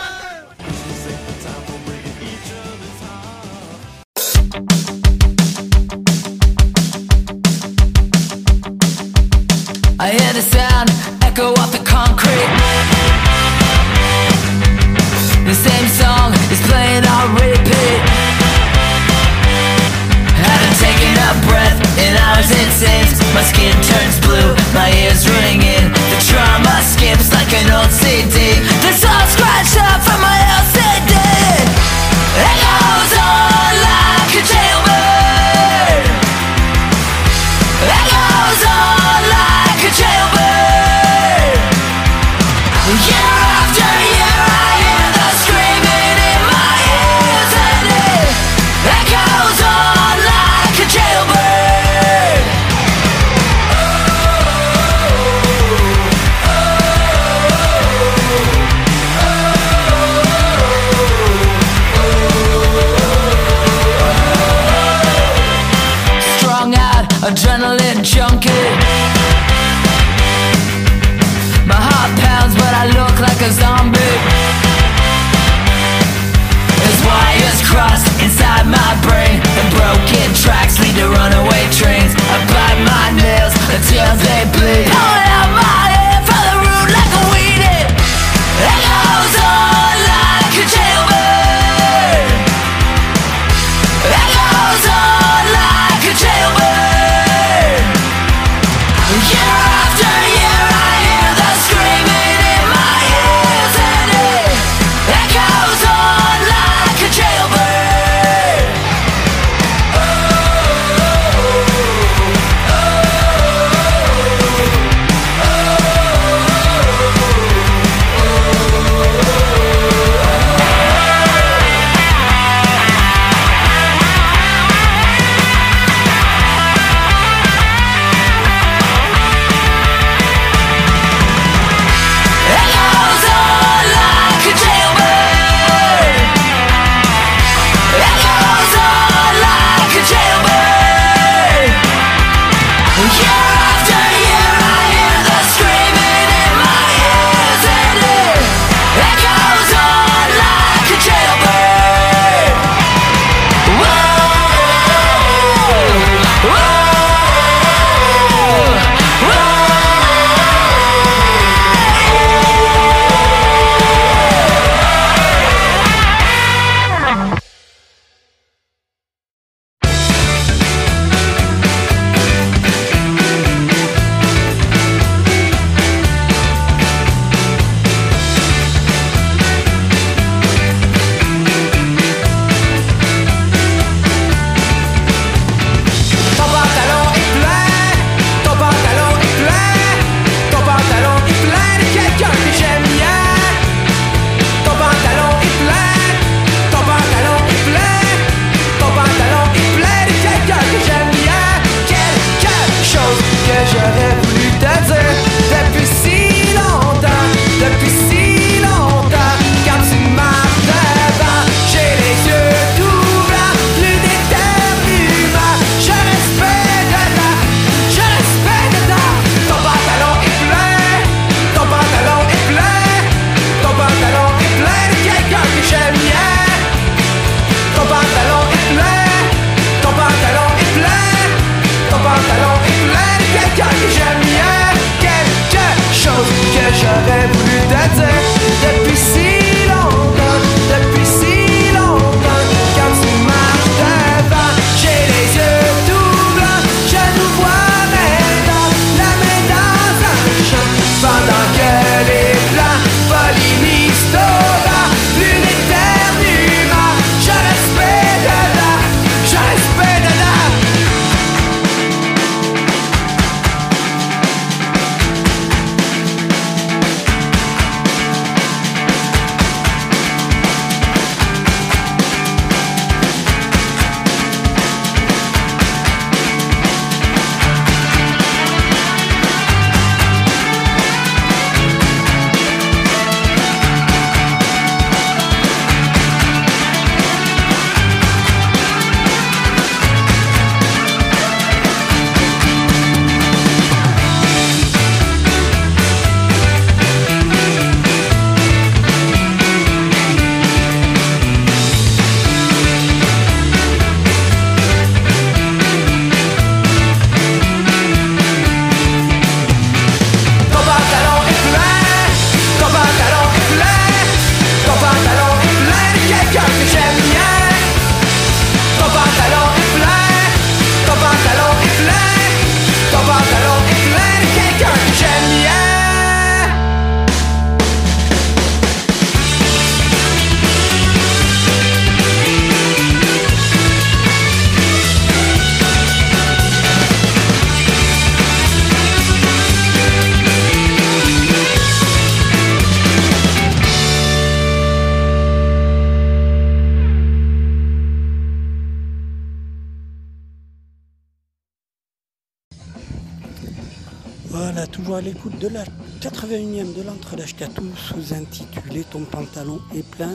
plein. 359.83 360.11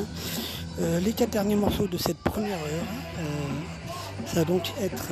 Euh, 0.81 1.01
les 1.01 1.13
quatre 1.13 1.31
derniers 1.31 1.57
morceaux 1.57 1.87
de 1.87 1.99
cette 1.99 2.19
première 2.19 2.57
heure, 2.57 2.89
euh, 3.19 4.27
ça 4.27 4.41
va 4.41 4.45
donc 4.45 4.73
être 4.81 5.09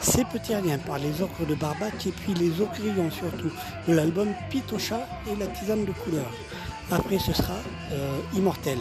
Ces 0.00 0.24
petits 0.24 0.54
riens 0.54 0.78
par 0.78 0.98
les 0.98 1.20
ocres 1.20 1.46
de 1.46 1.54
Barbac 1.54 2.06
et 2.06 2.12
puis 2.12 2.32
les 2.34 2.60
ocrions 2.60 3.10
surtout 3.10 3.50
de 3.86 3.92
l'album 3.92 4.28
Pitocha 4.48 5.06
et 5.30 5.36
la 5.36 5.46
tisane 5.46 5.84
de 5.84 5.92
couleur. 5.92 6.30
Après 6.90 7.18
ce 7.18 7.32
sera 7.32 7.54
euh, 7.92 8.18
Immortel 8.34 8.78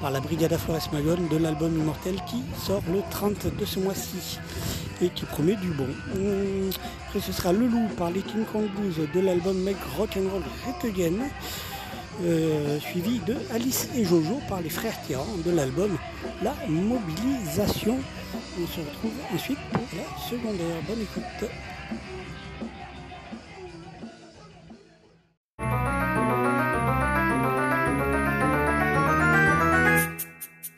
par 0.00 0.10
la 0.10 0.20
Brigada 0.20 0.58
Flores 0.58 0.88
Magone 0.92 1.28
de 1.28 1.36
l'album 1.38 1.72
Immortel 1.78 2.16
qui 2.28 2.42
sort 2.60 2.82
le 2.92 3.00
30 3.10 3.56
de 3.56 3.64
ce 3.64 3.78
mois-ci 3.78 4.38
et 5.00 5.08
qui 5.08 5.24
promet 5.24 5.56
du 5.56 5.70
bon. 5.70 5.88
Après 7.08 7.20
ce 7.20 7.32
sera 7.32 7.52
Le 7.52 7.66
Loup 7.66 7.88
par 7.96 8.10
les 8.10 8.22
King 8.22 8.44
Kong 8.52 8.66
Blues 8.76 9.08
de 9.14 9.20
l'album 9.20 9.56
Make 9.62 9.76
Rock'n'Roll 9.96 10.42
Requiem. 10.66 11.22
Euh, 12.24 12.80
suivi 12.80 13.20
de 13.26 13.36
Alice 13.52 13.88
et 13.94 14.02
Jojo 14.02 14.40
par 14.48 14.62
les 14.62 14.70
frères 14.70 14.98
Tiran 15.06 15.26
de 15.44 15.50
l'album 15.50 15.98
La 16.42 16.54
Mobilisation. 16.66 17.98
On 18.58 18.66
se 18.66 18.80
retrouve 18.80 19.12
ensuite 19.34 19.58
pour 19.70 19.82
la 19.92 20.28
secondaire. 20.30 20.82
Bonne 20.88 21.02
écoute. 21.02 21.50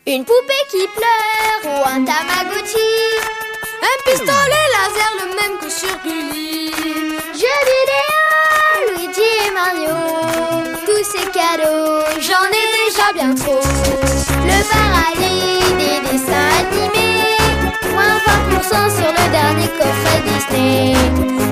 Une 0.07 0.25
poupée 0.25 0.65
qui 0.71 0.87
pleure 0.97 1.65
ou 1.65 1.89
un 1.89 2.05
Tamagotchi. 2.05 3.38
Un 3.81 3.97
pistolet 4.05 4.67
laser 4.75 5.13
le 5.21 5.27
même 5.37 5.59
que 5.61 5.71
sur 5.71 5.97
Gulli. 6.05 6.73
Jeux 7.33 7.63
vidéo, 7.71 8.19
Luigi 8.89 9.31
et 9.47 9.53
Mario. 9.53 9.97
Tous 10.87 11.05
ces 11.05 11.27
cadeaux, 11.31 12.03
j'en 12.21 12.47
ai 12.51 12.67
déjà 12.85 13.13
bien 13.15 13.35
trop. 13.35 13.61
Le 14.45 14.59
paradis 14.69 15.61
des 15.79 16.01
dessins 16.11 16.51
animés. 16.59 17.37
Moins 17.93 18.19
20% 18.27 18.91
sur 18.97 19.13
le 19.13 19.31
dernier 19.31 19.69
coffret 19.79 20.23
Disney. 20.27 21.48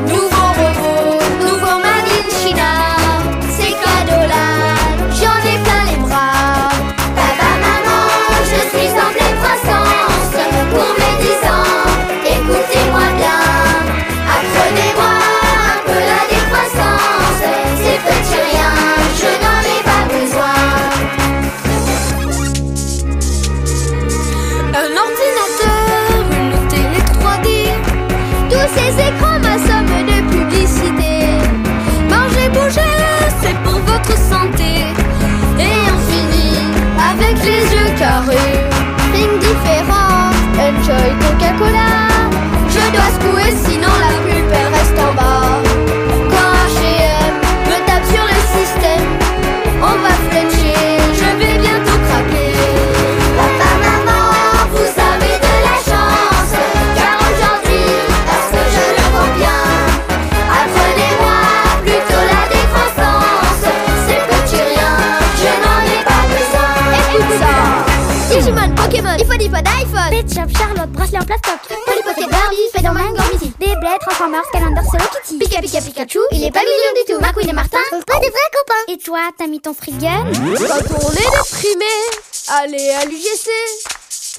T'as 79.39 79.47
mis 79.47 79.61
ton 79.61 79.75
free 79.75 79.93
gun 79.93 80.25
Quand 80.33 80.95
on 81.03 81.13
est 81.13 81.31
déprimé, 81.37 81.85
allez 82.49 82.91
à 82.91 83.05
l'UGC. 83.05 83.51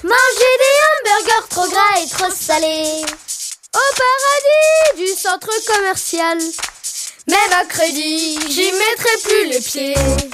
Manger 0.04 0.54
des 0.60 1.10
hamburgers 1.10 1.48
trop 1.48 1.68
gras 1.68 2.00
et 2.02 2.08
trop 2.08 2.30
salés. 2.30 3.04
Au 3.74 3.94
paradis 3.96 5.04
du 5.04 5.20
centre 5.20 5.50
commercial. 5.66 6.38
Même 7.26 7.52
à 7.60 7.64
crédit, 7.64 8.38
j'y 8.48 8.72
mettrai 8.72 9.18
plus 9.24 9.46
les 9.50 9.60
pieds. 9.60 10.27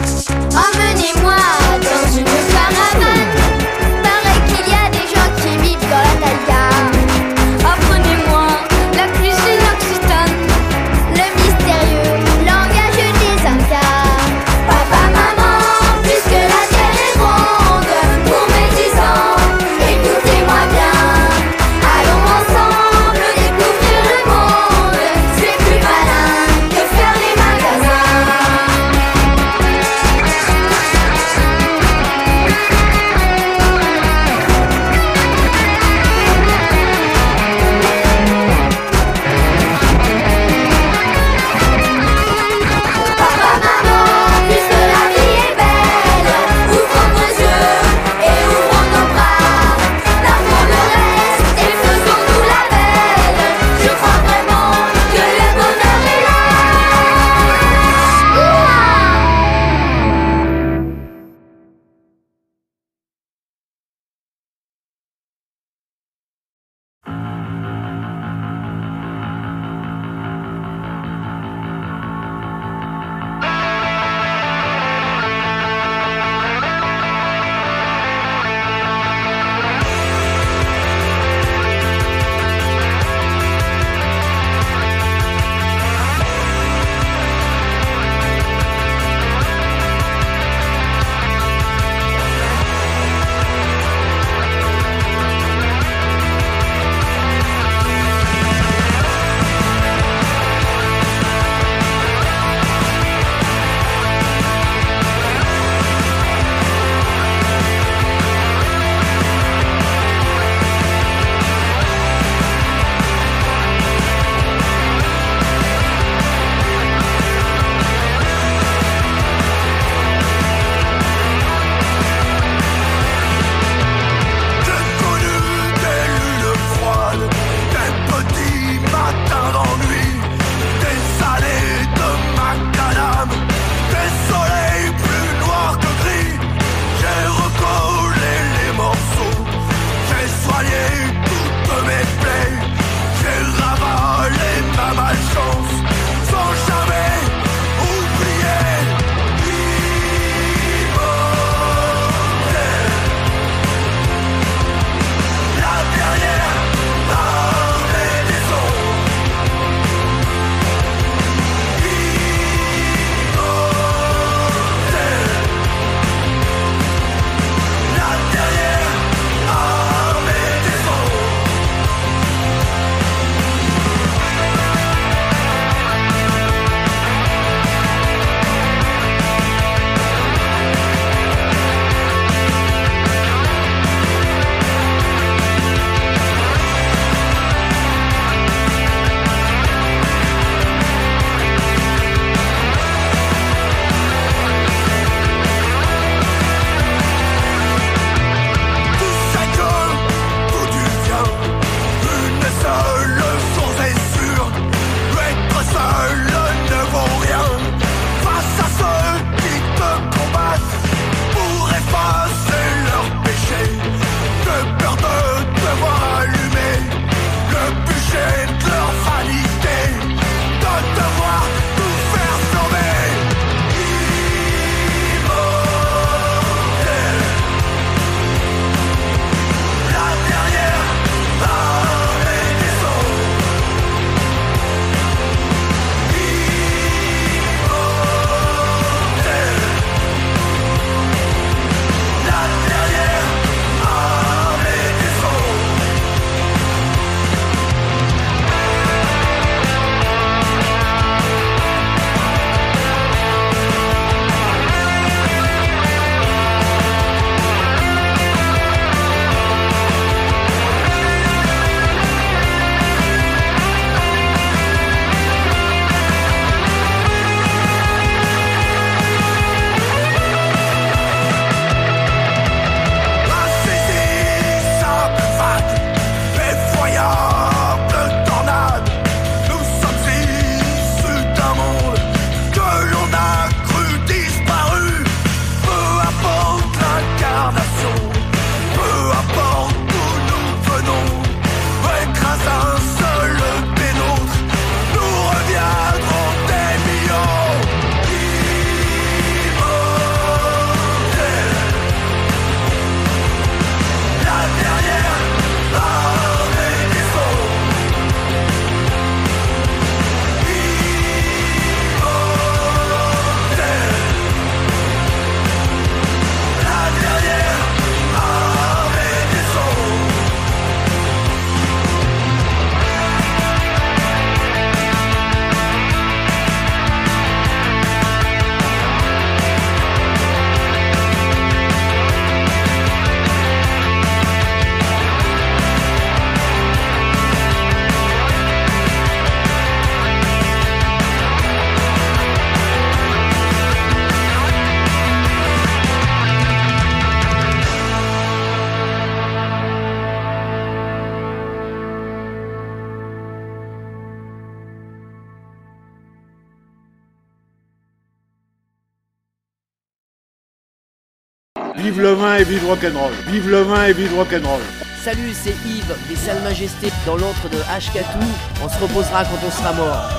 Vive 361.95 362.03
le 362.03 362.15
vin 362.15 362.37
et 362.39 362.43
vive 362.43 362.67
rock'n'roll. 362.67 363.13
Vive 363.29 363.49
le 363.49 363.63
vin 363.63 363.85
et 363.87 363.93
vive 363.93 364.17
rock'n'roll. 364.17 364.61
Salut, 365.05 365.33
c'est 365.33 365.55
Yves 365.65 365.95
des 366.09 366.17
Salles 366.17 366.43
Majestés 366.43 366.91
dans 367.07 367.15
l'antre 367.15 367.49
de 367.49 367.59
Ashkatou. 367.73 368.19
On 368.65 368.69
se 368.69 368.83
reposera 368.83 369.23
quand 369.23 369.39
on 369.47 369.51
sera 369.53 369.73
mort. 369.75 370.11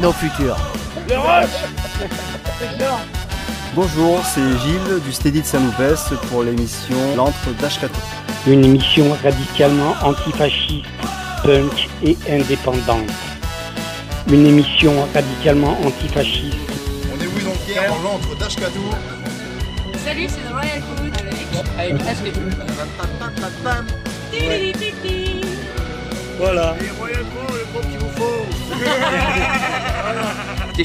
Nos 0.00 0.12
futurs. 0.12 0.56
Le 1.06 1.18
rock 1.18 1.50
Bonjour, 3.74 4.18
c'est 4.24 4.40
Gilles 4.40 5.02
du 5.04 5.12
Steady 5.12 5.42
de 5.42 5.46
Saint-Loupès 5.46 6.08
pour 6.30 6.42
l'émission 6.42 6.96
L'antre 7.16 7.50
d'Ashkatou. 7.60 8.00
Une 8.46 8.64
émission 8.64 9.14
radicalement 9.22 9.94
antifasciste, 10.02 10.86
punk 11.42 11.90
et 12.02 12.16
indépendante. 12.30 13.10
Une 14.32 14.46
émission 14.46 14.94
radicalement 15.12 15.76
antifasciste. 15.84 16.56
On 17.12 17.22
est 17.22 17.26
oui 17.26 17.44
donc 17.44 17.58
Pierre 17.66 17.90
dans 17.90 18.10
l'antre 18.10 18.34
d'Ashkatou. 18.38 18.80
Salut, 20.04 20.26
c'est 20.28 20.52
Royal 20.52 20.82
Food 20.82 21.12
avec, 21.18 21.32
avec 21.78 21.94
Voilà. 26.36 26.76
Les 26.78 26.90
Royal 26.90 27.24
Food, 27.24 27.56
le 27.56 27.64
groupe 27.72 27.90
qu'il 27.90 27.98
vous 27.98 28.10
faut. 28.10 28.44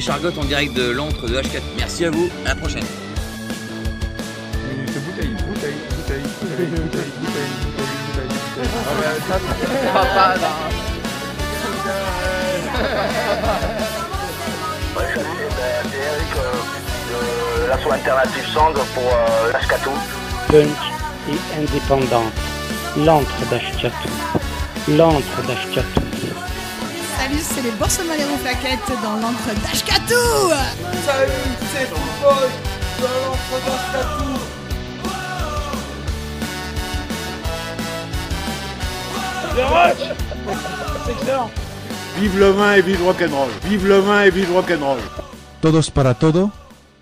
Chargotte 0.00 0.38
en 0.38 0.44
direct 0.44 0.72
de 0.74 0.90
l'antre 0.90 1.28
de 1.28 1.36
H4. 1.36 1.60
Merci 1.76 2.06
à 2.06 2.10
vous, 2.10 2.30
à 2.46 2.48
la 2.48 2.54
prochaine. 2.54 2.84
L'asso 17.70 17.92
alternative 17.92 18.46
Song 18.52 18.74
pour 18.94 19.04
euh, 19.04 19.52
l'Ashkatou. 19.52 19.92
Punk 20.48 20.78
et 21.28 21.38
indépendante. 21.56 22.32
L'antre 22.96 23.46
d'Ashkatou. 23.48 24.08
L'antre 24.88 25.42
d'Ashkatou. 25.46 26.00
Salut, 27.16 27.38
c'est 27.40 27.62
les 27.62 27.70
aux 27.70 28.38
plaquettes 28.38 28.92
dans 29.04 29.16
l'encre 29.22 29.52
d'Ashkatou 29.62 30.50
Salut, 31.06 31.50
c'est 31.72 31.86
Football 31.86 32.48
dans 33.00 33.16
l'entre 33.22 33.54
d'Ashkatou. 33.66 34.30
C'est 41.06 41.12
excellent. 41.12 41.50
Vive 42.18 42.38
le 42.38 42.50
vin 42.50 42.72
et 42.72 42.82
vive 42.82 43.04
rock'n'roll. 43.04 43.50
Vive 43.64 43.86
le 43.86 43.98
vin 44.00 44.22
et 44.22 44.30
vive 44.30 44.52
rock'n'roll. 44.52 44.98
Todos 45.60 45.90
para 45.90 46.14
todo, 46.14 46.50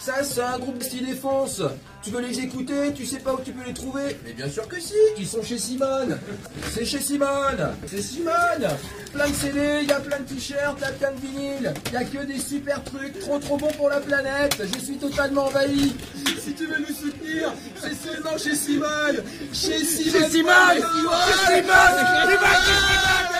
Ça, 0.00 0.24
c'est 0.24 0.40
un 0.40 0.58
groupe 0.58 0.82
style 0.82 1.06
défense. 1.06 1.62
Tu 2.02 2.10
veux 2.10 2.20
les 2.20 2.40
écouter, 2.40 2.92
tu 2.94 3.06
sais 3.06 3.20
pas 3.20 3.34
où 3.34 3.40
tu 3.44 3.52
peux 3.52 3.64
les 3.64 3.74
trouver 3.74 4.16
Mais 4.24 4.32
bien 4.32 4.50
sûr 4.50 4.66
que 4.66 4.80
si, 4.80 4.94
ils 5.18 5.26
sont 5.26 5.42
chez 5.42 5.58
Simone. 5.58 6.18
C'est 6.72 6.84
chez 6.84 6.98
Simone. 6.98 7.74
C'est 7.86 8.02
Simone. 8.02 8.68
Plein 9.12 9.28
de 9.28 9.34
CD, 9.34 9.78
il 9.82 9.88
y 9.88 9.92
a 9.92 10.00
plein 10.00 10.18
de 10.18 10.24
t-shirts, 10.24 10.76
il 10.78 10.82
y 10.82 10.84
a 10.84 10.92
plein 10.92 11.12
de 11.12 11.20
vinyles. 11.20 11.74
Il 11.86 11.92
y 11.92 11.96
a 11.96 12.04
que 12.04 12.26
des 12.26 12.38
super 12.38 12.82
trucs, 12.82 13.20
trop 13.20 13.38
trop 13.38 13.56
bons 13.56 13.72
pour 13.72 13.88
la 13.88 14.00
planète. 14.00 14.60
Je 14.74 14.80
suis 14.80 14.96
totalement 14.96 15.46
envahi. 15.46 15.94
Si 16.42 16.52
tu 16.54 16.66
veux 16.66 16.80
nous 16.80 16.86
soutenir, 16.94 17.52
c'est 17.76 17.94
seulement 17.94 18.36
chez 18.36 18.56
Simone. 18.56 19.22
Chez 19.52 19.84
Simone. 19.84 20.20
Chez 20.20 20.30
Simone. 20.30 20.54
Chez 20.74 20.82
Simone. 21.46 21.72
Chez 22.26 22.30
Simone. 22.30 23.31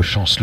Cloches 0.00 0.16
en 0.16 0.26
se. 0.26 0.38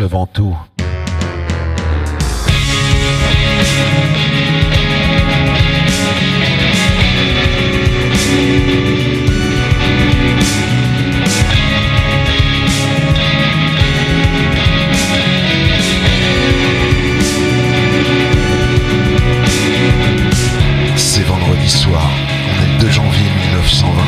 C'est 20.96 21.22
vendredi 21.22 21.68
soir, 21.70 22.02
on 22.50 22.62
est 22.62 22.72
le 22.74 22.80
2 22.80 22.90
janvier 22.90 23.24
1920. 23.52 24.02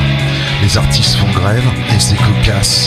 Les 0.63 0.77
artistes 0.77 1.15
font 1.15 1.31
grève 1.31 1.65
et 1.95 1.99
c'est 1.99 2.17
cocasse. 2.17 2.78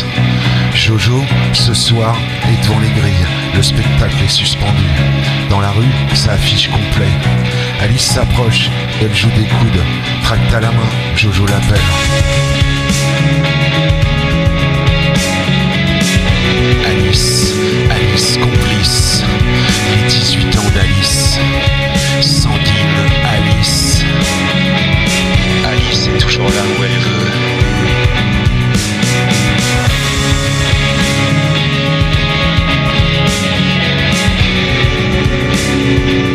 Jojo, 0.92 1.22
ce 1.54 1.74
soir, 1.74 2.18
est 2.44 2.62
devant 2.64 2.80
les 2.80 2.89
grilles. 2.89 3.26
Le 3.56 3.64
spectacle 3.64 4.14
est 4.26 4.28
suspendu. 4.28 4.84
Dans 5.50 5.62
la 5.62 5.70
rue, 5.70 5.88
ça 6.14 6.34
affiche 6.34 6.68
complet. 6.68 7.08
Alice 7.80 8.02
s'approche, 8.02 8.70
elle 9.02 9.16
joue 9.16 9.30
des 9.30 9.46
coudes. 9.46 9.82
Tracte 10.22 10.54
à 10.54 10.60
la 10.60 10.68
main, 10.68 10.89
Jojo 11.16 11.46
l'appelle. 11.46 11.80
Alice, 16.89 17.54
Alice 17.89 18.38
complice, 18.38 19.24
les 19.96 20.10
18 20.10 20.58
ans 20.58 20.72
d'Alice, 20.76 21.39
sanguine 22.20 23.00
Alice. 23.24 24.04
Alice 25.66 26.10
est 26.14 26.18
toujours 26.18 26.50
là 26.50 26.64
où 26.78 26.84
elle 26.84 27.00
veut. 27.00 27.51
Alice, 35.92 36.30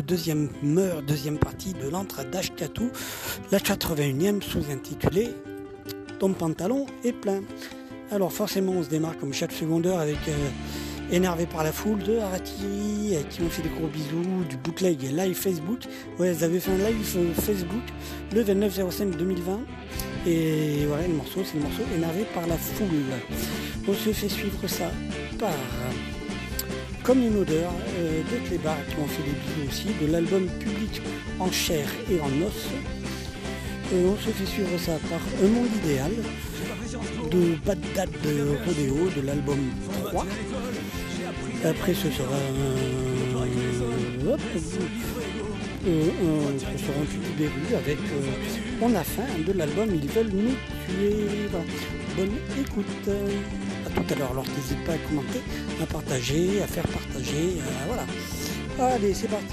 deuxième 0.00 0.48
meure, 0.62 1.02
deuxième 1.02 1.38
partie 1.38 1.72
de 1.74 1.88
l'entre 1.88 2.24
d'Ashkatou, 2.24 2.90
la 3.50 3.58
81e 3.58 4.42
sous-intitulée 4.42 5.30
Ton 6.18 6.32
pantalon 6.32 6.86
est 7.04 7.12
plein. 7.12 7.42
Alors 8.10 8.32
forcément 8.32 8.72
on 8.72 8.82
se 8.82 8.88
démarre 8.88 9.18
comme 9.18 9.32
chaque 9.32 9.52
secondaire 9.52 9.98
avec 9.98 10.18
euh, 10.28 10.48
Énervé 11.12 11.44
par 11.44 11.62
la 11.62 11.72
foule 11.72 11.98
de 11.98 12.16
Arati 12.16 13.12
euh, 13.12 13.22
qui 13.28 13.42
ont 13.42 13.50
fait 13.50 13.60
des 13.60 13.68
gros 13.68 13.86
bisous, 13.86 14.44
du 14.48 14.56
bootleg 14.56 14.98
live 15.02 15.34
Facebook. 15.36 15.80
Ouais, 16.18 16.28
elles 16.28 16.42
avaient 16.42 16.58
fait 16.58 16.70
un 16.70 16.78
live 16.78 17.16
euh, 17.16 17.34
Facebook 17.34 17.82
le 18.34 18.42
29 18.42 18.90
05 18.90 19.16
2020. 19.18 19.60
Et 20.26 20.86
voilà, 20.86 21.06
le 21.06 21.12
morceau, 21.12 21.40
c'est 21.44 21.58
le 21.58 21.64
morceau 21.64 21.82
Énervé 21.94 22.24
par 22.32 22.46
la 22.46 22.56
foule. 22.56 22.86
On 23.86 23.92
se 23.92 24.10
fait 24.10 24.30
suivre 24.30 24.66
ça 24.66 24.90
par 25.38 25.50
comme 27.02 27.22
une 27.22 27.36
odeur 27.36 27.72
euh, 27.98 28.22
de 28.22 28.48
Clébar 28.48 28.76
qui 28.88 28.96
ont 28.96 29.06
fait 29.06 29.22
des 29.22 29.30
bisous 29.30 29.68
aussi, 29.68 29.88
de 30.00 30.12
l'album 30.12 30.46
Public 30.60 31.02
en 31.38 31.50
chair 31.50 31.86
et 32.10 32.20
en 32.20 32.46
os. 32.46 32.68
On 33.94 34.16
se 34.16 34.30
fait 34.30 34.46
suivre 34.46 34.78
ça 34.78 34.92
par 35.10 35.20
Un 35.44 35.48
monde 35.48 35.68
idéal 35.84 36.12
de 37.30 37.56
Bad 37.66 37.78
Dad 37.94 38.08
de 38.24 38.56
Rodeo 38.64 39.10
de 39.16 39.26
l'album 39.26 39.58
3. 40.06 40.26
Après 41.64 41.94
ce 41.94 42.10
sera 42.10 42.36
un, 42.36 44.28
hop, 44.28 44.40
euh, 45.86 46.04
ce 46.58 46.84
sera 46.84 46.98
un 47.00 47.04
petit 47.04 47.18
Béru 47.36 47.74
avec 47.76 47.98
euh, 47.98 48.80
On 48.80 48.94
a 48.94 49.02
faim 49.02 49.26
de 49.46 49.52
l'album 49.52 49.88
Ils 49.94 50.08
veulent 50.08 50.32
nous 50.32 50.54
tuer. 50.86 51.26
Bonne 52.16 52.36
écoute. 52.60 53.08
À 53.86 53.90
tout 53.90 54.14
à 54.14 54.18
l'heure. 54.18 54.30
Alors 54.30 54.44
n'hésite 54.56 54.84
pas 54.84 54.92
à 54.92 54.98
commenter, 54.98 55.40
à 55.80 55.86
partager, 55.86 56.62
à 56.62 56.66
faire 56.66 56.86
partager. 56.88 57.58
euh, 57.58 57.86
voilà. 57.86 58.04
Allez, 58.94 59.14
c'est 59.14 59.28
parti. 59.28 59.44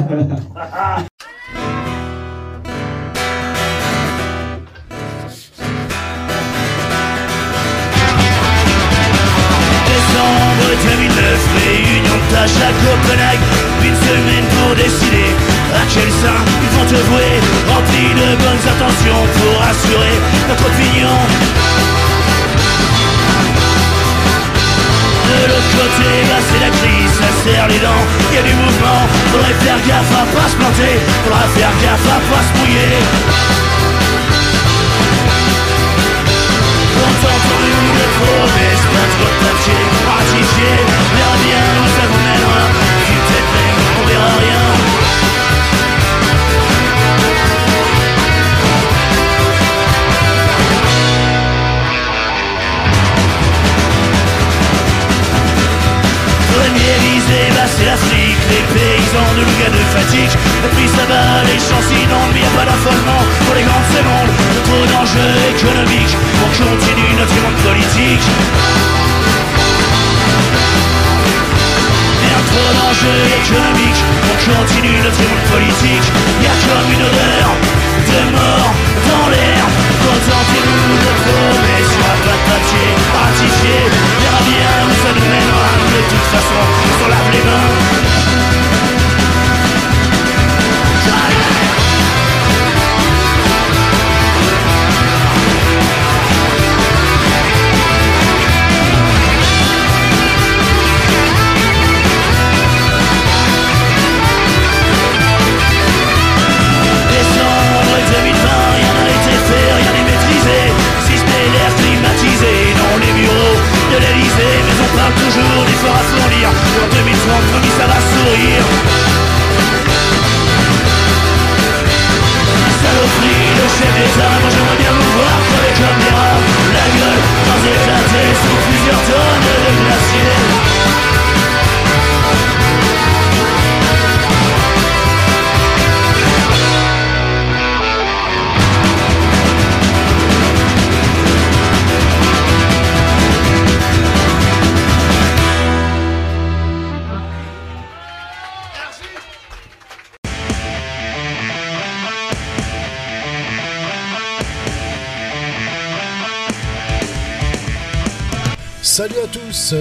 Décembre 0.00 0.24
2009, 10.82 11.48
réunion 11.54 12.16
de 12.16 12.34
tâches 12.34 12.56
à 12.64 12.72
Copenhague 12.80 13.44
Une 13.84 13.94
semaine 13.94 14.46
pour 14.56 14.74
décider 14.74 15.36
à 15.74 15.84
quel 15.92 16.10
sein 16.10 16.40
ils 16.62 16.70
vont 16.78 16.86
te 16.86 16.94
vouer. 16.94 17.32
Rempli 17.68 18.08
de 18.14 18.36
bonnes 18.36 18.64
intentions 18.72 19.22
pour 19.36 19.62
assurer 19.62 20.16
notre 20.48 20.64
opinion 20.66 21.14
De 25.28 25.40
l'autre 25.46 25.70
côté, 25.76 26.08
bah 26.28 26.40
c'est 26.48 26.60
la 26.60 26.70
crise, 26.70 26.89
serre 27.44 27.68
les 27.68 27.78
dents 27.78 28.04
y 28.34 28.38
a 28.38 28.42
du 28.42 28.54
mouvement, 28.54 29.00
faudrait 29.32 29.56
faire 29.64 29.80
gaffe 29.86 30.12
à 30.12 30.24
pas 30.34 30.48
se 30.48 30.56
planter 30.56 31.00
Faudra 31.24 31.44
faire 31.56 31.72
gaffe 31.82 32.08
à 32.08 32.20
pas 32.28 32.42
se 32.46 32.52
mouiller. 32.58 32.98
Contentons-nous 37.00 37.90
de 37.98 38.06
promesses, 38.20 38.86
pas 38.94 39.08
trop 39.14 39.30
Ratifié, 40.10 40.72
verra 41.14 41.36
bien 41.44 41.69
c'est 57.80 57.86
l'Afrique 57.86 58.40
Les 58.52 58.64
paysans 58.76 59.32
de 59.36 59.40
Louga 59.40 59.68
de 59.72 59.82
fatigue. 59.96 60.36
Et 60.36 60.70
puis 60.76 60.88
ça 60.88 61.04
va, 61.08 61.40
les 61.48 61.58
champs 61.58 61.80
s'inondent 61.80 62.32
Mais 62.34 62.44
a 62.44 62.52
pas 62.52 62.66
d'affolement. 62.68 63.22
Pour 63.46 63.54
les 63.56 63.64
grands 63.64 63.80
de 63.80 63.90
ces 63.96 64.04
mondes 64.04 64.32
De 64.52 64.60
trop 64.68 64.84
d'enjeux 64.92 65.34
économiques 65.56 66.14
On 66.44 66.50
continue 66.52 67.12
notre 67.16 67.36
monde 67.40 67.60
politique. 67.64 68.26
Trop 72.50 72.74
d'enjeux 72.74 73.22
économiques 73.30 74.02
On 74.26 74.36
continue 74.42 74.98
notre 75.04 75.22
monde 75.22 75.46
politique. 75.54 76.06
Y 76.42 76.46
a 76.50 76.56
comme 76.66 76.90
une 76.90 77.04
odeur 77.06 77.46
de 78.10 78.20
mort 78.34 78.74
dans 79.06 79.28
l'air. 79.30 79.62
Contentez-vous 80.02 80.96
de 80.98 81.12
promesses 81.22 81.90
Sur 81.94 82.04
un 82.10 82.18
de 82.26 82.34
papier 82.50 82.90
ratifié 83.14 83.76
Verra 84.18 84.42
bien 84.50 84.72
où 84.82 84.92
ça 84.98 85.10
nous 85.14 85.28
mènera 85.30 85.79
De 85.90 85.96
toute 86.08 86.26
façon, 86.30 86.54
on 87.04 87.08
lave 87.08 87.30
les 87.32 87.42
mains 87.42 88.19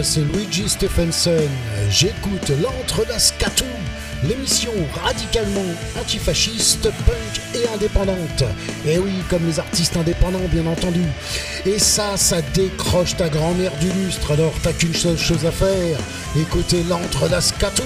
c'est 0.09 0.21
Luigi 0.21 0.67
Stephenson. 0.67 1.37
J'écoute 1.91 2.51
l'Entre 2.63 3.05
Scatou, 3.19 3.63
l'émission 4.27 4.71
radicalement 5.03 5.61
antifasciste, 5.99 6.89
punk 7.05 7.41
et 7.53 7.67
indépendante. 7.75 8.43
Et 8.87 8.97
oui, 8.97 9.11
comme 9.29 9.45
les 9.45 9.59
artistes 9.59 9.97
indépendants, 9.97 10.47
bien 10.51 10.65
entendu. 10.65 11.03
Et 11.63 11.77
ça, 11.77 12.17
ça 12.17 12.41
décroche 12.55 13.17
ta 13.17 13.29
grand-mère 13.29 13.71
du 13.79 13.91
lustre, 13.91 14.31
alors 14.31 14.53
t'as 14.63 14.73
qu'une 14.73 14.95
seule 14.95 15.19
chose 15.19 15.45
à 15.45 15.51
faire 15.51 15.99
écouter 16.35 16.83
l'Entre 16.89 17.29
Scatou. 17.39 17.83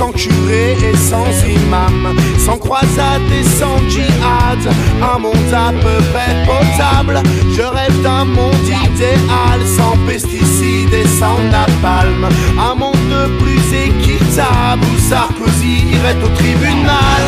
Sans 0.00 0.12
curé 0.12 0.78
et 0.82 0.96
sans 0.96 1.28
imam, 1.46 2.16
sans 2.38 2.56
croisade 2.56 3.30
et 3.38 3.44
sans 3.44 3.78
djihad, 3.90 4.62
un 5.02 5.18
monde 5.18 5.52
à 5.52 5.72
peu 5.72 5.98
près 6.10 6.32
potable. 6.46 7.20
Je 7.54 7.60
rêve 7.60 8.00
d'un 8.02 8.24
monde 8.24 8.66
idéal, 8.66 9.60
sans 9.76 9.94
pesticides 10.06 10.94
et 10.94 11.06
sans 11.20 11.38
napalm, 11.52 12.26
un 12.58 12.74
monde 12.76 13.16
plus 13.40 13.62
équitable 13.88 14.84
où 14.90 14.98
Sarkozy 14.98 15.84
irait 15.92 16.16
au 16.24 16.28
tribunal. 16.34 17.22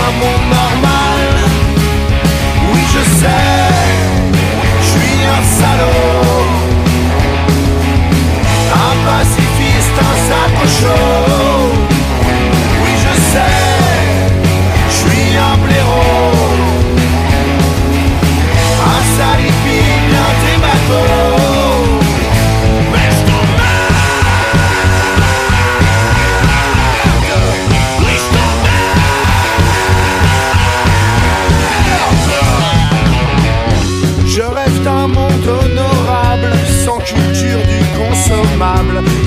Un 0.00 0.10
monde 0.20 0.46
normal, 0.60 1.22
oui 2.72 2.80
je 2.94 3.02
sais, 3.20 3.70
je 4.82 4.86
suis 4.94 5.18
un 5.36 5.42
salaud. 5.58 6.60
Un 8.88 8.94
sac 10.28 10.56
chaud 10.78 11.72
Oui 12.82 12.92
je 13.04 13.14
sais, 13.32 13.56
je 14.88 14.94
suis 14.94 15.36
un 15.36 15.56
blaireau. 15.64 16.50
Un 18.92 19.02
salipi 19.16 19.80
bien 20.08 20.28
démago 20.42 21.29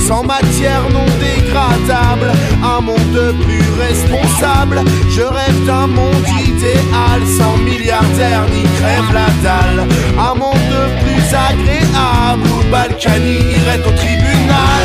sans 0.07 0.23
matière 0.23 0.83
non 0.91 1.05
dégradable, 1.19 2.31
un 2.63 2.81
monde 2.81 3.35
plus 3.43 3.65
responsable. 3.79 4.81
Je 5.09 5.21
rêve 5.21 5.65
d'un 5.65 5.87
monde 5.87 6.27
idéal, 6.45 7.21
sans 7.37 7.57
milliardaires 7.57 8.45
ni 8.53 8.63
crève 8.79 9.11
la 9.13 9.29
dalle, 9.43 9.87
un 10.17 10.35
monde 10.35 10.79
plus 11.03 11.25
agréable. 11.49 12.47
Où 12.53 12.71
Balkany 12.71 13.37
irait 13.57 13.83
au 13.85 13.91
tribunal. 13.91 14.83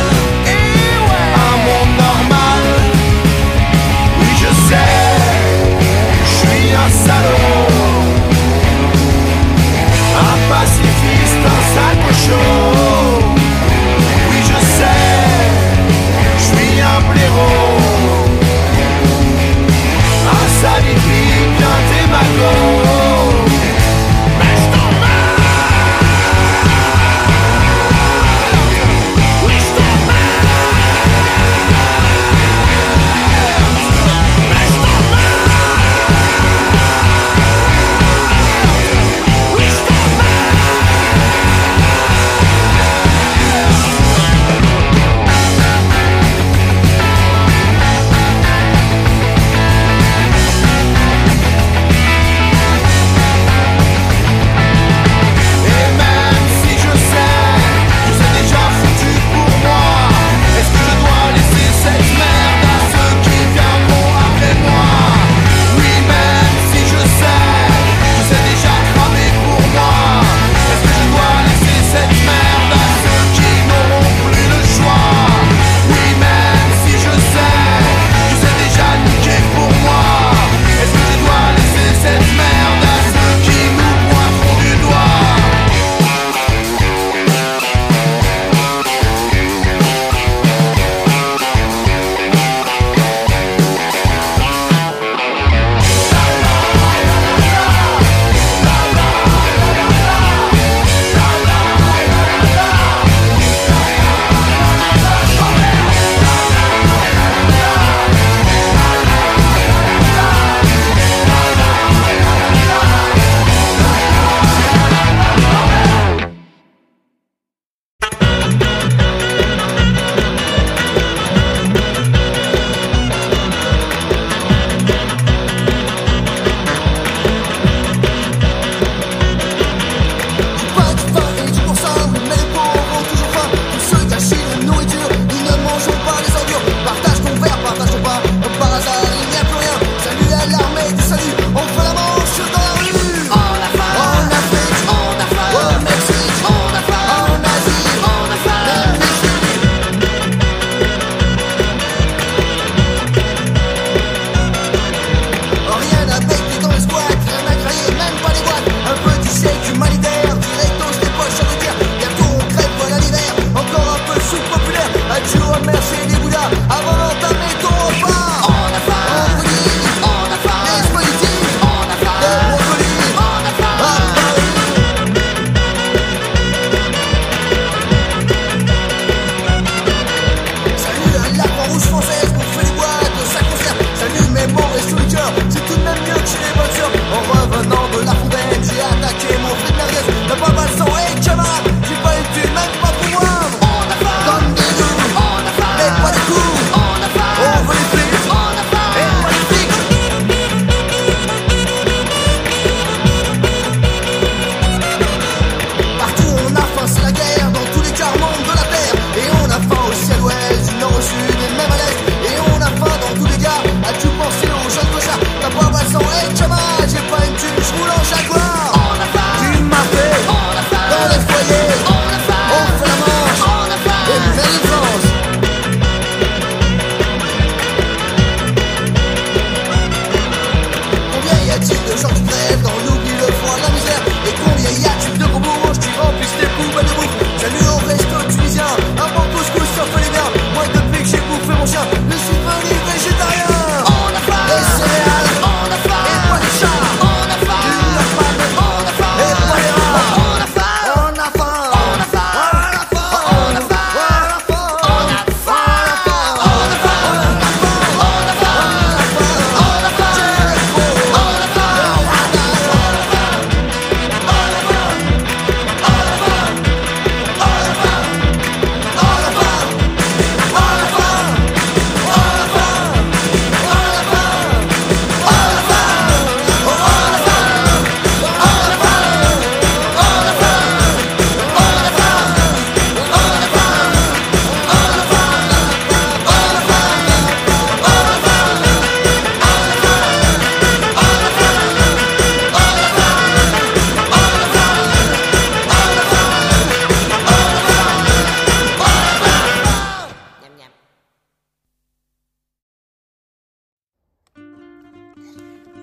Un 1.46 1.56
monde 1.66 1.94
normal, 1.96 2.64
oui 4.20 4.30
je 4.42 4.50
sais, 4.68 4.94
je 6.24 6.34
suis 6.38 6.70
un 6.84 6.90
salaud. 7.04 7.68
Un 10.20 10.36
pacifiste, 10.52 11.44
un 11.46 11.62
sac 11.74 12.00
chaud 12.24 13.37
un 16.98 17.12
blaireau 17.12 18.26
Un 20.34 20.46
salipi 20.60 21.22
bien 21.56 21.76
démago 21.90 22.47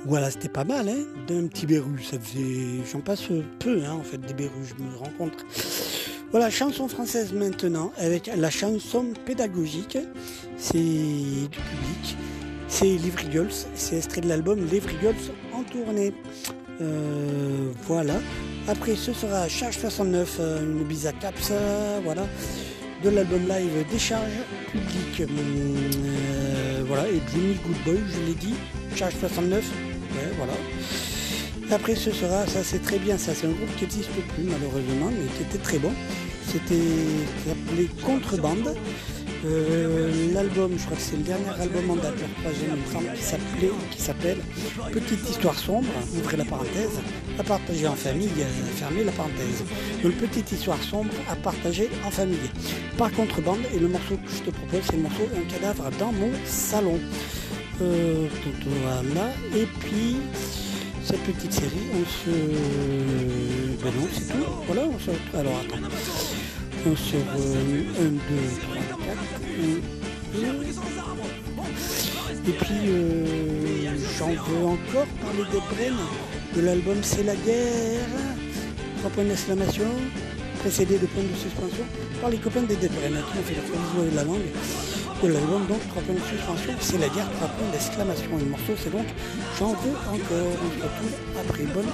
voilà, 0.05 0.29
c'était 0.29 0.49
pas 0.49 0.63
mal, 0.63 0.87
hein, 0.87 1.03
d'un 1.27 1.47
petit 1.47 1.65
berru. 1.65 2.01
Ça 2.03 2.17
faisait, 2.19 2.83
j'en 2.91 3.01
passe 3.01 3.23
peu, 3.59 3.83
hein, 3.83 3.93
en 3.93 4.03
fait, 4.03 4.17
des 4.17 4.33
berrus, 4.33 4.75
je 4.77 4.83
me 4.83 4.95
rencontre. 4.95 5.45
Voilà, 6.31 6.49
chanson 6.49 6.87
française 6.87 7.33
maintenant, 7.33 7.91
avec 7.97 8.29
la 8.35 8.49
chanson 8.49 9.07
pédagogique. 9.25 9.97
C'est 10.57 10.77
du 10.77 11.49
public. 11.49 12.17
C'est 12.67 12.85
Les 12.85 13.09
Vrigols, 13.09 13.51
c'est 13.75 13.97
extrait 13.97 14.21
de 14.21 14.27
l'album 14.27 14.67
Les 14.71 14.79
Vrigols 14.79 15.15
en 15.53 15.63
tournée. 15.63 16.13
Euh, 16.81 17.71
voilà. 17.83 18.15
Après, 18.67 18.95
ce 18.95 19.13
sera 19.13 19.47
Charge 19.47 19.77
69, 19.77 20.37
euh, 20.39 20.63
une 20.63 20.83
bise 20.83 21.05
à 21.05 21.13
Caps, 21.13 21.49
euh, 21.51 21.99
voilà. 22.03 22.27
De 23.03 23.09
l'album 23.09 23.41
live 23.47 23.85
Décharge 23.91 24.31
public. 24.71 25.21
Euh, 25.21 26.83
voilà, 26.87 27.07
et 27.07 27.21
Jimmy 27.31 27.55
Goodboy, 27.65 28.01
je 28.11 28.27
l'ai 28.27 28.33
dit. 28.33 28.55
Charge 28.95 29.13
69, 29.19 29.63
voilà. 30.37 30.53
Après, 31.71 31.95
ce 31.95 32.11
sera, 32.11 32.45
ça 32.45 32.63
c'est 32.63 32.81
très 32.81 32.99
bien, 32.99 33.17
ça 33.17 33.33
c'est 33.33 33.47
un 33.47 33.51
groupe 33.51 33.75
qui 33.77 33.83
n'existe 33.83 34.11
plus 34.11 34.43
malheureusement, 34.43 35.09
mais 35.09 35.27
qui 35.35 35.43
était 35.43 35.63
très 35.63 35.79
bon. 35.79 35.91
C'était 36.47 36.75
appelé 37.51 37.89
Contrebande. 38.03 38.75
Euh, 39.45 40.33
L'album, 40.33 40.71
je 40.77 40.85
crois 40.85 40.97
que 40.97 41.03
c'est 41.03 41.17
le 41.17 41.23
dernier 41.23 41.49
album 41.59 41.91
en 41.91 41.95
date, 41.97 42.15
qui 43.15 43.23
s'appelait, 43.23 43.71
qui 43.91 44.01
s'appelle 44.01 44.37
Petite 44.91 45.29
histoire 45.29 45.57
sombre, 45.57 45.87
ouvrez 46.17 46.37
la 46.37 46.45
parenthèse, 46.45 46.99
à 47.37 47.43
partager 47.43 47.87
en 47.87 47.95
famille, 47.95 48.29
euh, 48.39 48.65
fermez 48.75 49.03
la 49.03 49.11
parenthèse. 49.11 49.63
Donc 50.01 50.13
Petite 50.13 50.51
histoire 50.51 50.81
sombre 50.81 51.11
à 51.29 51.35
partager 51.35 51.89
en 52.05 52.11
famille. 52.11 52.49
Par 52.97 53.11
contrebande, 53.11 53.59
et 53.73 53.79
le 53.79 53.87
morceau 53.87 54.15
que 54.15 54.31
je 54.31 54.43
te 54.43 54.49
propose, 54.49 54.81
c'est 54.85 54.95
le 54.95 55.03
morceau 55.03 55.23
Un 55.35 55.51
cadavre 55.51 55.91
dans 55.99 56.11
mon 56.11 56.31
salon. 56.45 56.99
Euh, 57.81 58.27
voilà, 58.65 59.31
et 59.53 59.65
puis 59.79 60.15
cette 61.03 61.21
petite 61.23 61.51
série, 61.51 61.87
on 61.93 62.05
se. 62.05 62.31
Ben 63.83 63.91
non, 63.99 64.07
c'est 64.13 64.31
tout. 64.31 64.45
Voilà, 64.67 64.83
on 64.83 64.97
se. 64.97 65.11
Alors 65.37 65.59
attends. 65.59 65.81
On 66.87 66.95
se. 66.95 67.15
1, 67.15 67.19
2, 67.19 68.19
3, 68.61 68.75
4. 69.05 69.85
Et 72.47 72.51
puis, 72.51 72.75
euh, 72.87 73.25
j'en 74.19 74.27
veux 74.29 74.65
encore 74.65 75.07
parler 75.21 75.43
des 75.51 75.75
Brennes, 75.75 76.05
de 76.55 76.61
l'album 76.61 76.97
C'est 77.01 77.23
la 77.23 77.35
guerre, 77.35 78.07
trois 78.99 79.09
points 79.09 79.23
d'exclamation, 79.23 79.87
précédé 80.59 80.97
de 80.97 81.07
points 81.07 81.23
de 81.23 81.35
suspension, 81.35 81.83
par 82.21 82.29
les 82.29 82.37
copains 82.37 82.61
des 82.61 82.75
Dead 82.75 82.91
Brennes, 82.91 83.21
qui 83.31 83.43
fait 83.43 83.55
la 83.55 83.61
traduction 83.61 84.11
de 84.11 84.15
la 84.15 84.23
langue 84.23 84.94
de 85.27 85.33
l'album, 85.33 85.65
donc 85.67 85.81
trois 85.89 86.01
points 86.03 86.15
de 86.15 86.27
suspension, 86.29 86.73
c'est 86.79 86.97
la 86.97 87.09
guerre, 87.09 87.29
trois 87.37 87.47
points 87.47 87.69
d'exclamation. 87.71 88.29
Le 88.37 88.45
morceau, 88.45 88.73
c'est 88.77 88.91
donc 88.91 89.07
J'en 89.57 89.73
veux 89.73 89.97
encore, 90.07 90.53
on 90.61 90.69
se 90.69 90.83
retrouve 90.83 91.15
après, 91.41 91.63
bonne 91.73 91.89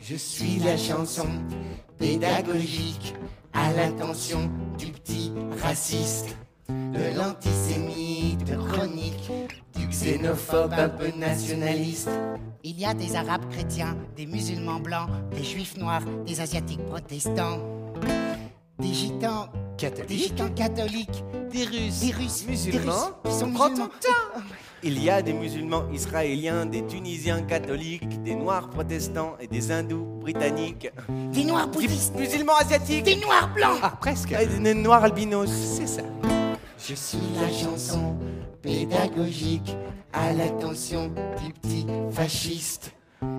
Je 0.00 0.16
suis 0.16 0.58
la 0.60 0.76
chanson 0.76 1.26
pédagogique 1.98 3.14
à 3.52 3.72
l'attention 3.72 4.50
du 4.78 4.86
petit 4.86 5.32
raciste, 5.62 6.36
de 6.68 7.16
l'antisémite 7.16 8.56
chronique, 8.68 9.30
du 9.76 9.86
xénophobe 9.88 10.72
un 10.72 10.88
peu 10.88 11.10
nationaliste. 11.18 12.10
Il 12.62 12.80
y 12.80 12.86
a 12.86 12.94
des 12.94 13.16
Arabes 13.16 13.50
chrétiens, 13.50 13.96
des 14.16 14.26
musulmans 14.26 14.80
blancs, 14.80 15.10
des 15.36 15.44
juifs 15.44 15.76
noirs, 15.76 16.04
des 16.26 16.40
asiatiques 16.40 16.84
protestants, 16.86 17.58
des 18.78 18.92
gitans 18.92 19.48
des 20.08 20.16
gitans 20.16 20.48
catholiques, 20.50 21.24
des 21.50 21.64
Russes, 21.64 22.00
des 22.00 22.12
Russes, 22.12 22.46
Musulmans 22.48 22.82
des 22.82 22.90
Russes 22.90 23.14
qui 23.24 23.32
sont 23.32 23.46
musulmans. 23.48 23.88
Il 24.82 25.02
y 25.02 25.10
a 25.10 25.22
des 25.22 25.32
musulmans 25.32 25.84
israéliens, 25.92 26.66
des 26.66 26.86
tunisiens 26.86 27.42
catholiques, 27.42 28.22
des 28.22 28.34
noirs 28.34 28.68
protestants 28.70 29.34
et 29.40 29.46
des 29.46 29.72
hindous 29.72 30.04
britanniques. 30.20 30.90
Des 31.32 31.44
noirs 31.44 31.68
bouddhistes. 31.68 32.14
musulmans 32.16 32.56
asiatiques. 32.56 33.04
Des 33.04 33.16
noirs 33.16 33.52
blancs. 33.54 33.78
Ah, 33.82 33.96
presque. 34.00 34.32
Et 34.32 34.46
des 34.46 34.74
noirs 34.74 35.04
albinos. 35.04 35.50
C'est 35.50 35.86
ça. 35.86 36.02
Je 36.78 36.94
suis 36.94 37.18
la 37.40 37.50
chanson 37.50 38.16
pédagogique 38.62 39.74
à 40.12 40.32
l'attention 40.32 41.08
du 41.42 41.52
petit 41.54 41.86
fasciste, 42.10 42.92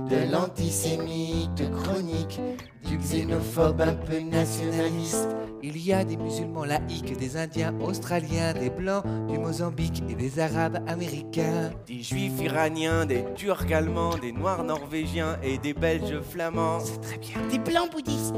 de 0.10 0.32
l'antisémite 0.32 1.64
chronique, 1.72 2.40
du 2.86 2.98
xénophobe 2.98 3.82
un 3.82 3.94
peu 3.96 4.20
nationaliste. 4.20 5.28
Il 5.64 5.84
y 5.84 5.94
a 5.94 6.04
des 6.04 6.18
musulmans 6.18 6.64
laïcs, 6.66 7.18
des 7.18 7.38
indiens 7.38 7.74
australiens, 7.80 8.54
des 8.54 8.70
blancs 8.70 9.04
du 9.28 9.40
Mozambique 9.40 10.04
et 10.10 10.14
des 10.14 10.40
arabes 10.40 10.84
américains. 10.88 11.72
Des 11.88 12.04
juifs 12.04 12.40
iraniens, 12.40 13.06
des 13.06 13.26
turcs 13.36 13.72
allemands, 13.72 14.16
des 14.18 14.32
noirs 14.32 14.64
norvégiens 14.64 15.38
et 15.42 15.58
des 15.58 15.74
belges 15.74 16.22
flamands. 16.22 16.80
C'est 16.82 17.02
très 17.02 17.18
bien. 17.18 17.38
Des 17.50 17.58
blancs 17.58 17.92
bouddhistes, 17.92 18.36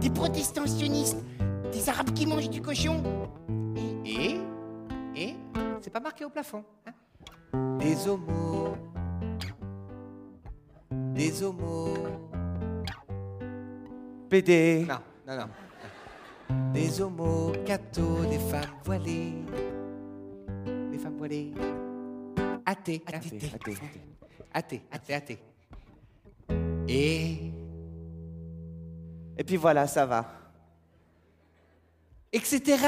des 0.00 0.10
protestants 0.10 0.66
sionistes, 0.66 1.18
des 1.72 1.88
arabes 1.88 2.12
qui 2.14 2.26
mangent 2.26 2.50
du 2.50 2.62
cochon. 2.62 3.02
Et 4.06 4.40
Et 5.16 5.34
C'est 5.82 5.92
pas 5.92 6.00
marqué 6.00 6.24
au 6.24 6.30
plafond. 6.30 6.64
hein 6.86 6.92
des 7.78 8.06
homos. 8.06 8.74
Des 11.20 11.42
homos. 11.42 11.98
PD. 14.30 14.86
Non, 14.88 15.00
non, 15.26 15.36
non. 15.36 16.72
Des 16.72 16.98
homos, 17.02 17.52
cathos, 17.66 18.26
des 18.26 18.38
femmes 18.38 18.80
voilées. 18.82 19.34
Des 20.90 20.96
femmes 20.96 21.18
voilées. 21.18 21.52
Athées. 22.64 23.02
Athées. 23.06 23.38
Athées. 23.52 23.76
Athées. 24.54 24.82
Athées. 24.90 25.14
Athées. 25.14 25.38
Et. 26.88 27.52
Et 29.36 29.44
puis 29.44 29.56
voilà, 29.56 29.86
ça 29.86 30.06
va. 30.06 30.39
Etc. 32.32 32.78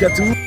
l'antre 0.00 0.16
d'Anshkatou. 0.16 0.43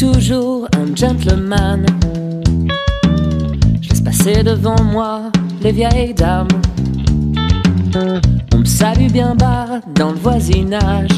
Toujours 0.00 0.66
un 0.78 0.96
gentleman. 0.96 1.84
Je 3.82 3.88
laisse 3.90 4.00
passer 4.00 4.42
devant 4.42 4.82
moi 4.82 5.30
les 5.60 5.72
vieilles 5.72 6.14
dames. 6.14 6.48
On 8.54 8.58
me 8.58 8.64
salue 8.64 9.08
bien 9.08 9.34
bas 9.34 9.80
dans 9.94 10.12
le 10.12 10.16
voisinage. 10.16 11.10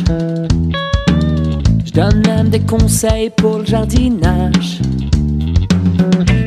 Je 1.84 1.92
donne 1.92 2.26
même 2.26 2.48
des 2.48 2.58
conseils 2.58 3.30
pour 3.30 3.58
le 3.58 3.64
jardinage. 3.64 4.80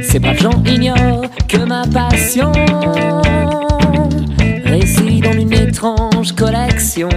Ces 0.01 0.19
braves 0.19 0.41
gens 0.41 0.61
ignorent 0.65 1.29
que 1.47 1.63
ma 1.63 1.87
passion 1.87 2.51
réside 4.65 5.25
en 5.27 5.37
une 5.39 5.53
étrange 5.53 6.33
collection. 6.33 7.07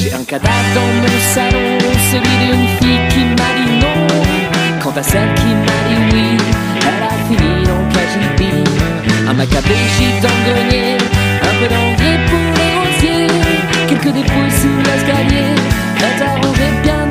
J'ai 0.00 0.12
un 0.14 0.24
cadavre 0.24 0.74
dans 0.74 0.92
mon 1.00 1.18
salon, 1.32 1.78
celui 2.10 2.36
d'une 2.44 2.68
fille 2.78 3.08
qui 3.10 3.24
m'a 3.40 3.50
dit 3.56 3.67
Quant 4.82 4.92
à 4.96 5.02
celle 5.02 5.34
qui 5.34 5.46
m'a 5.46 5.78
dit 5.88 6.00
oui, 6.12 6.36
elle 6.86 7.02
a 7.02 7.10
fini 7.28 7.70
en 7.70 7.82
KGB. 7.92 8.40
Un 9.28 9.34
gîte 9.34 10.22
dans 10.22 10.28
le 10.28 10.42
grenier, 10.52 10.96
un 11.42 11.54
peu 11.58 11.68
d'engrais 11.72 12.18
pour 12.28 12.46
les 12.58 12.72
rosiers. 12.78 13.32
Quelques 13.88 14.12
dépouilles 14.14 14.50
sous 14.50 14.78
l'escalier, 14.78 15.54
prêtes 15.96 16.22
à 16.22 16.34
ranger 16.36 16.72
bien 16.82 17.07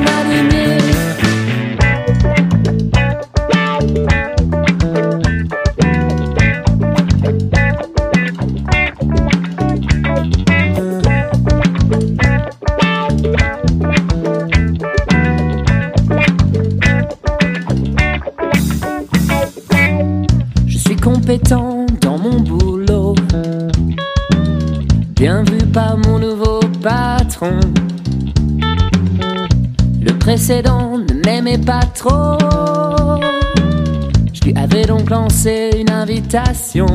Je 34.32 34.44
lui 34.44 34.54
avais 34.56 34.86
donc 34.86 35.10
lancé 35.10 35.70
une 35.78 35.90
invitation. 35.90 36.86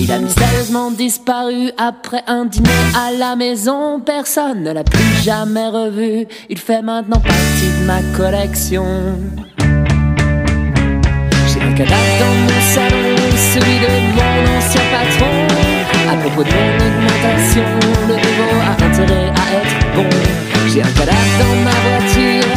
Il 0.00 0.10
a 0.10 0.18
mystérieusement 0.18 0.90
disparu 0.90 1.70
après 1.78 2.24
un 2.26 2.46
dîner 2.46 2.68
à 2.96 3.12
la 3.12 3.36
maison. 3.36 4.00
Personne 4.00 4.64
ne 4.64 4.72
l'a 4.72 4.82
plus 4.82 5.22
jamais 5.22 5.68
revu. 5.68 6.26
Il 6.48 6.58
fait 6.58 6.82
maintenant 6.82 7.20
partie 7.20 7.70
de 7.80 7.86
ma 7.86 8.02
collection. 8.16 8.84
J'ai 11.46 11.60
un 11.60 11.72
cadavre 11.74 12.18
dans 12.18 12.34
mon 12.34 12.60
salon, 12.74 13.14
celui 13.52 13.78
de 13.78 13.90
mon 14.16 14.56
ancien 14.58 14.82
patron. 14.90 15.46
À 16.10 16.16
propos 16.16 16.42
de 16.42 16.50
mon 16.50 16.74
augmentation, 16.84 17.68
le 18.08 18.14
nouveau 18.16 18.54
a 18.60 18.72
intérêt 18.84 19.28
à 19.28 19.44
être 19.54 19.78
bon. 19.94 20.10
J'ai 20.66 20.82
un 20.82 20.92
cadavre 20.98 21.34
dans 21.38 21.56
ma 21.64 21.76
voiture, 21.86 22.50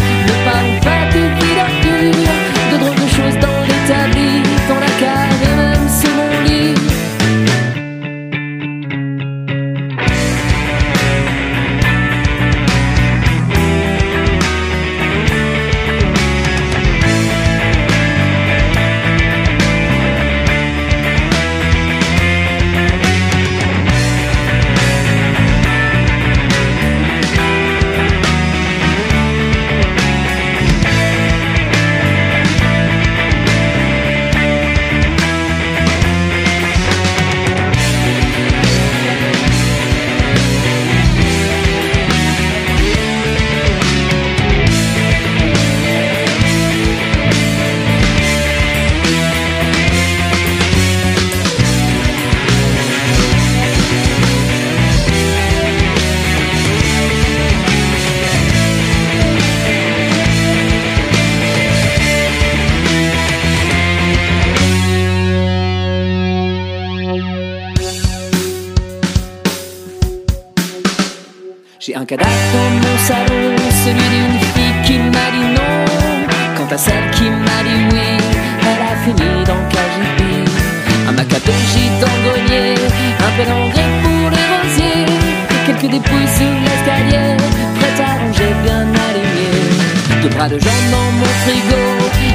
Quelques 85.84 85.96
dépouilles 85.96 86.28
sous 86.38 86.56
l'escalier, 86.64 87.36
prêtes 87.76 88.00
à 88.00 88.18
ranger 88.18 88.54
bien 88.64 88.88
alignées. 88.88 90.22
Deux 90.22 90.30
bras 90.30 90.48
de 90.48 90.58
jambes 90.58 90.90
dans 90.92 91.12
mon 91.12 91.26
frigo, 91.44 91.84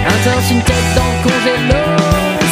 un 0.04 0.18
torse, 0.22 0.50
une 0.50 0.60
tête 0.60 0.88
dans 0.94 1.08
le 1.08 1.22
congélo. 1.22 1.82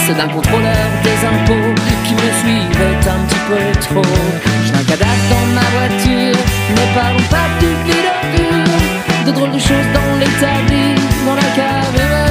C'est 0.07 0.17
d'un 0.17 0.29
contrôleur 0.29 0.87
des 1.05 1.19
impôts 1.27 1.75
qui 2.07 2.15
me 2.15 2.29
suivait 2.41 3.11
un 3.11 3.27
petit 3.27 3.43
peu 3.47 3.81
trop. 3.81 4.11
J'ai 4.65 4.73
un 4.73 4.85
cadavre 4.85 5.25
dans 5.29 5.47
ma 5.53 5.67
voiture, 5.77 6.41
ne 6.71 6.95
parlons 6.99 7.29
pas 7.29 7.49
du 7.61 7.67
vide 7.85 9.27
De 9.27 9.33
drôles 9.33 9.53
de 9.53 9.59
choses 9.59 9.91
dans 9.93 10.19
l'établi, 10.19 10.95
dans 11.27 11.35
la 11.35 11.51
cave 11.57 12.26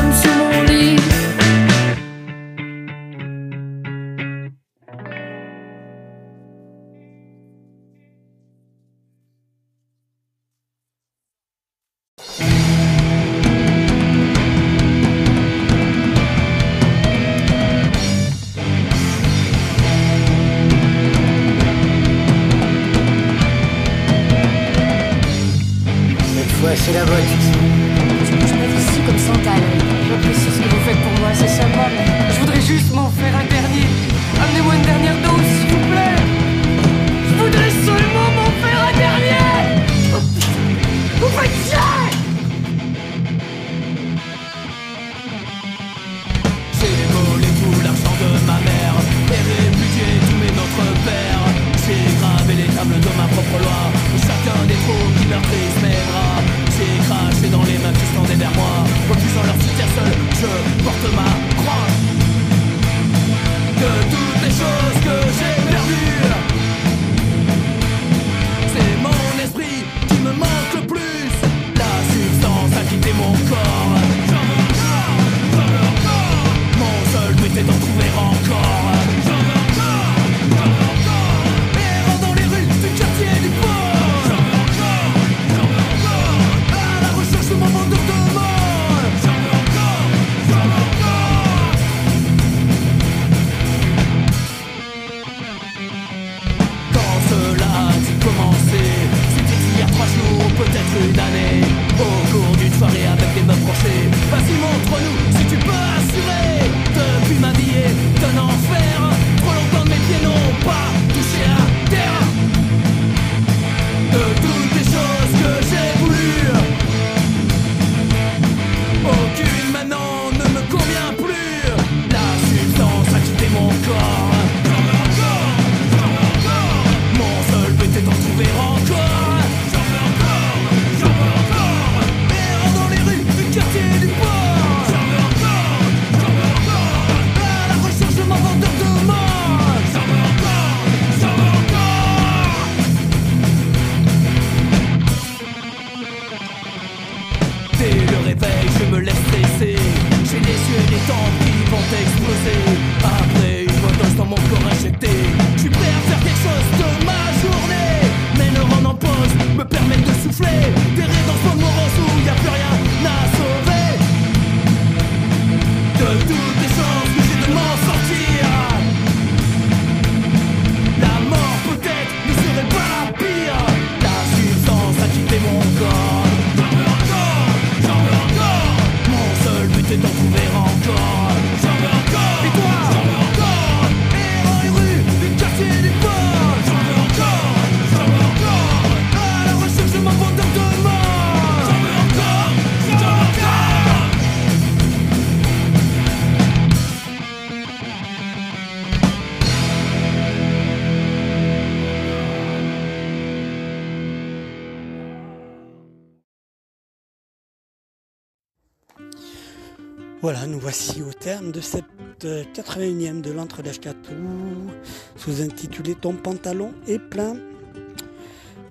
Voilà, 210.26 210.48
nous 210.48 210.60
voici 210.60 211.04
au 211.04 211.14
terme 211.14 211.52
de 211.52 211.62
cette 211.62 211.86
euh, 212.24 212.44
81e 212.56 213.22
de 213.22 213.32
l'entre 213.32 213.62
d'Ashkatou, 213.62 214.72
sous-intitulé 215.16 215.94
Ton 215.94 216.14
pantalon 216.14 216.72
est 216.88 216.98
plein. 216.98 217.36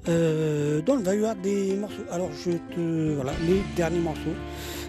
Euh, 0.09 0.81
donc 0.81 0.99
il 0.99 1.05
va 1.05 1.15
y 1.15 1.19
avoir 1.19 1.37
des 1.37 1.77
morceaux. 1.77 2.03
Alors 2.11 2.31
je 2.45 2.51
te. 2.75 3.15
Voilà, 3.15 3.35
les 3.47 3.63
derniers 3.77 4.01
morceaux. 4.01 4.35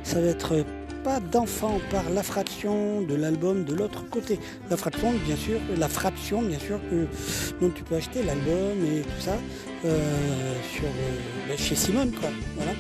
Ça 0.02 0.20
va 0.20 0.26
être 0.26 0.66
pas 1.04 1.20
d'enfant 1.20 1.80
par 1.92 2.10
la 2.10 2.24
fraction 2.24 3.04
de 3.04 3.14
l'album 3.14 3.64
de 3.64 3.76
l'autre 3.76 4.10
côté. 4.10 4.40
La 4.72 4.76
fraction, 4.76 5.14
bien 5.24 5.36
sûr, 5.36 5.60
la 5.78 5.88
fraction, 5.88 6.42
bien 6.42 6.58
sûr, 6.58 6.80
que 6.90 7.06
dont 7.64 7.70
tu 7.70 7.84
peux 7.84 7.94
acheter 7.94 8.24
l'album 8.24 8.84
et 8.84 9.02
tout 9.02 9.22
ça 9.22 9.38
euh, 9.86 10.00
euh, 10.84 10.88
ben, 11.48 11.58
chez 11.60 11.76
Simone, 11.76 12.12
quoi. 12.12 12.30
Voilà, 12.56 12.72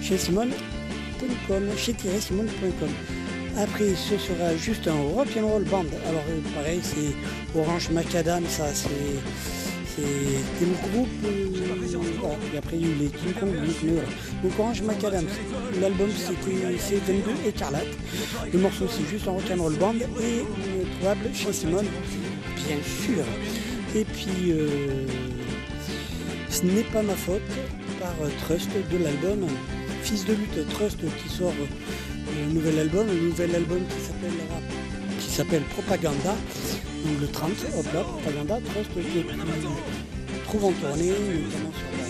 chez 0.00 0.16
Simone.com, 0.16 1.64
chez 1.76 1.94
simone.com. 2.18 3.25
Après, 3.56 3.94
ce 3.94 4.18
sera 4.18 4.54
juste 4.56 4.86
un 4.86 5.00
rock'n'roll 5.14 5.64
band. 5.64 5.86
Alors, 6.08 6.22
euh, 6.28 6.40
pareil, 6.54 6.80
c'est 6.82 7.58
Orange 7.58 7.90
Macadam, 7.90 8.44
ça, 8.48 8.66
c'est. 8.74 8.88
C'est 9.96 10.02
le 10.66 10.90
groupe. 10.92 11.08
euh. 11.24 11.46
Et 12.54 12.58
après, 12.58 12.76
il 12.76 12.82
y 12.82 12.84
a 12.84 12.88
eu 12.88 12.98
les 13.00 13.06
King 13.06 13.32
Kong 13.40 13.48
voilà. 13.54 14.02
Donc, 14.42 14.52
Orange 14.58 14.82
Macadam, 14.82 15.24
l'album 15.80 16.08
c'est 16.14 16.96
22 16.96 17.48
Écarlate. 17.48 17.86
Le 18.52 18.58
morceau, 18.58 18.86
c'est 18.88 19.08
juste 19.08 19.26
un 19.28 19.32
rock'n'roll 19.32 19.74
band 19.76 19.94
et 19.94 20.40
euh, 20.40 20.84
trouvable 20.98 21.34
chez 21.34 21.52
Simone, 21.52 21.86
bien 22.56 22.76
sûr. 22.84 23.24
Et 23.94 24.04
puis, 24.04 24.50
euh, 24.52 25.06
ce 26.50 26.62
n'est 26.64 26.82
pas 26.82 27.02
ma 27.02 27.14
faute 27.14 27.40
par 28.00 28.14
euh, 28.22 28.28
Trust 28.42 28.70
de 28.90 29.02
l'album 29.02 29.48
Fils 30.02 30.24
de 30.24 30.34
lutte 30.34 30.68
Trust 30.68 30.98
qui 31.00 31.28
sort 31.28 31.52
un 32.44 32.52
nouvel 32.52 32.78
album, 32.78 33.08
un 33.08 33.14
nouvel 33.28 33.54
album 33.54 33.78
qui 33.88 34.06
s'appelle 34.06 34.32
qui 35.20 35.30
s'appelle 35.30 35.62
Propaganda. 35.62 36.34
Donc 37.04 37.20
le 37.20 37.28
30, 37.28 37.50
hop 37.78 37.86
là, 37.94 38.00
Propaganda, 38.02 38.58
Trust 38.72 38.94
que 38.94 39.00
tu 39.00 39.24
trouves 40.44 40.64
en 40.64 40.72
tournée, 40.72 41.10
notamment 41.10 41.72
sur 41.72 41.86
la 41.92 42.06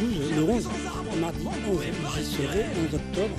12, 0.00 0.36
le 0.36 0.42
11, 0.42 0.68
mardi 1.20 1.44
11, 1.44 1.80
j'y 2.16 2.24
serai, 2.24 2.64
11 2.90 2.94
octobre. 2.94 3.36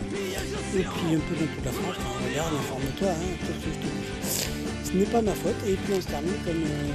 Et 0.76 0.80
puis 0.80 1.16
un 1.16 1.20
peu 1.20 1.36
dans 1.36 1.52
toute 1.56 1.66
la 1.66 1.72
France, 1.72 1.96
regarde, 2.30 2.54
informe-toi, 2.54 3.10
hein, 3.10 3.14
ce. 4.24 4.90
Ce 4.90 4.98
n'est 4.98 5.06
pas 5.06 5.22
ma 5.22 5.34
faute. 5.34 5.56
Et 5.68 5.74
puis 5.74 5.94
on 5.96 6.02
se 6.02 6.08
termine 6.08 6.34
comme 6.44 6.64
euh, 6.64 6.90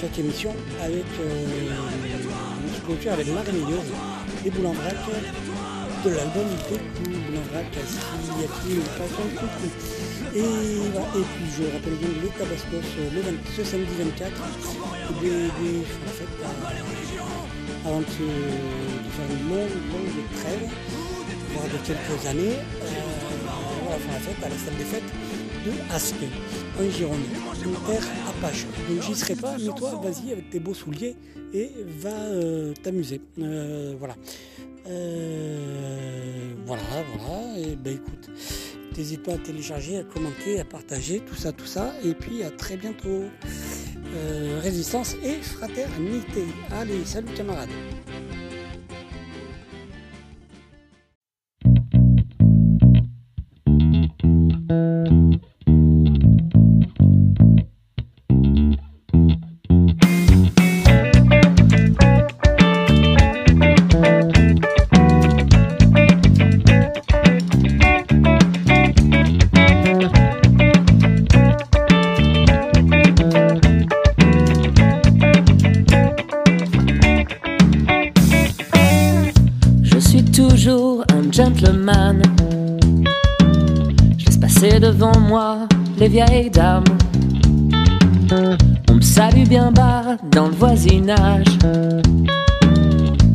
chaque 0.00 0.18
émission 0.18 0.54
avec 0.82 1.04
euh, 1.20 1.46
avec 3.12 3.26
Marie-Méliose 3.28 3.92
et 4.46 4.50
Boulin-Vrac 4.50 4.96
de 6.06 6.14
l'album 6.14 6.46
Boulin-Vrac, 7.02 7.66
s'il 7.74 8.40
y 8.40 8.44
a-t-il 8.44 8.76
une 8.76 8.92
façon 8.94 9.26
coucou. 9.34 9.68
Et, 10.34 10.38
et 10.38 11.24
puis 11.34 11.46
je 11.58 11.64
rappelle 11.72 11.96
bien 11.98 12.08
les 12.22 12.28
Tabascos 12.38 12.90
euh, 12.98 13.10
le 13.14 13.20
20 13.22 13.30
ce 13.56 13.64
samedi 13.64 13.90
24, 13.98 14.30
des, 15.20 15.28
des, 15.28 15.78
en 15.80 16.14
fait, 16.14 16.32
euh, 16.42 17.86
avant 17.86 18.00
de, 18.00 18.04
faire 18.06 19.30
une 19.30 19.48
longue, 19.50 19.76
longue 19.90 20.22
trêve, 20.38 20.70
voire 21.52 21.66
de 21.66 21.78
quelques 21.84 22.26
années, 22.26 22.54
euh, 22.54 23.86
on 23.86 23.90
va 23.90 23.98
faire 23.98 24.12
la 24.12 24.20
fête 24.20 24.44
à 24.44 24.48
la 24.48 24.58
salle 24.58 24.76
des 24.76 24.84
fêtes 24.84 25.12
de 25.66 25.72
Aspe, 25.92 26.24
en 26.78 26.90
Gironde, 26.90 27.18
une 27.64 27.74
terre 27.90 28.06
apache. 28.28 28.66
Donc 28.88 29.02
j'y 29.02 29.14
serai 29.16 29.34
pas, 29.34 29.56
mais 29.58 29.74
toi, 29.74 30.00
vas-y 30.02 30.32
avec 30.32 30.50
tes 30.50 30.60
beaux 30.60 30.74
souliers 30.74 31.16
et 31.52 31.70
va 32.00 32.10
euh, 32.10 32.74
t'amuser. 32.82 33.20
Euh, 33.40 33.94
voilà. 33.98 34.14
Euh, 34.88 36.52
voilà, 36.64 36.82
voilà. 37.16 37.58
Et 37.58 37.76
ben 37.76 37.94
écoute, 37.94 38.30
n'hésite 38.96 39.22
pas 39.22 39.34
à 39.34 39.38
télécharger, 39.38 39.98
à 39.98 40.04
commenter, 40.04 40.60
à 40.60 40.64
partager, 40.64 41.20
tout 41.20 41.34
ça, 41.34 41.52
tout 41.52 41.66
ça. 41.66 41.94
Et 42.04 42.14
puis 42.14 42.42
à 42.42 42.50
très 42.50 42.76
bientôt. 42.76 43.24
Euh, 44.14 44.60
résistance 44.62 45.14
et 45.22 45.42
fraternité. 45.42 46.44
Allez, 46.70 47.04
salut 47.04 47.32
camarades. 47.34 47.68
Devant 84.86 85.18
moi 85.18 85.66
les 85.98 86.06
vieilles 86.06 86.50
dames. 86.50 86.84
On 88.88 88.94
me 88.94 89.00
salue 89.00 89.44
bien 89.48 89.72
bas 89.72 90.16
dans 90.30 90.46
le 90.46 90.52
voisinage. 90.52 91.58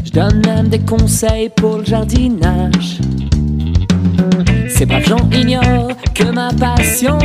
Je 0.05 0.11
donne 0.11 0.41
même 0.45 0.69
des 0.69 0.79
conseils 0.79 1.49
pour 1.49 1.79
le 1.79 1.83
jardinage. 1.83 2.99
Ces 4.69 4.85
braves 4.85 5.05
gens 5.05 5.29
ignorent 5.33 5.91
que 6.15 6.31
ma 6.31 6.53
passion 6.53 7.17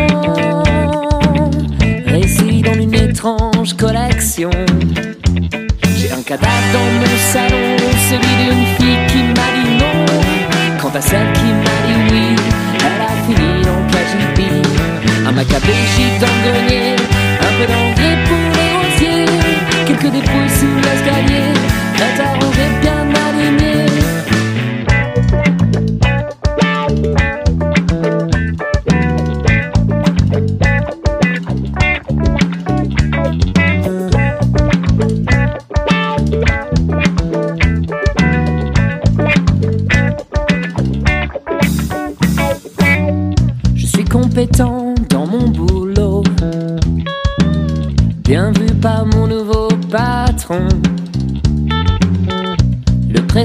réside 2.07 2.69
en 2.69 2.81
une 2.81 2.95
étrange 2.95 3.75
collection. 3.75 4.51
J'ai 5.99 6.11
un 6.11 6.23
cadavre 6.23 6.69
dans 6.73 6.91
mon 6.99 7.17
salon, 7.33 7.77
celui 8.11 8.35
d'une 8.43 8.67
fille 8.77 9.07
qui 9.09 9.23
m'a 9.39 9.49
dit 9.55 9.71
non. 9.79 10.05
Quant 10.81 10.95
à 10.99 11.01
celle 11.01 11.33
qui 11.33 11.45
m'a 11.45 11.77
dit 11.87 12.13
oui, 12.13 12.56
Un 15.29 15.33
macabre 15.33 15.67
gîte 15.67 16.21
dans 16.21 16.27
le 16.29 16.53
grenier, 16.53 16.95
un 17.41 17.53
peu 17.59 17.67
d'engrais 17.73 18.19
pour 18.27 18.45
les 18.57 18.71
rosiers. 18.79 19.27
Quelques 19.85 20.13
dépouilles 20.13 20.51
sous 20.51 20.77
l'escalier, 20.77 21.53
à 22.21 22.35
ranger 22.35 22.71
bien 22.81 23.06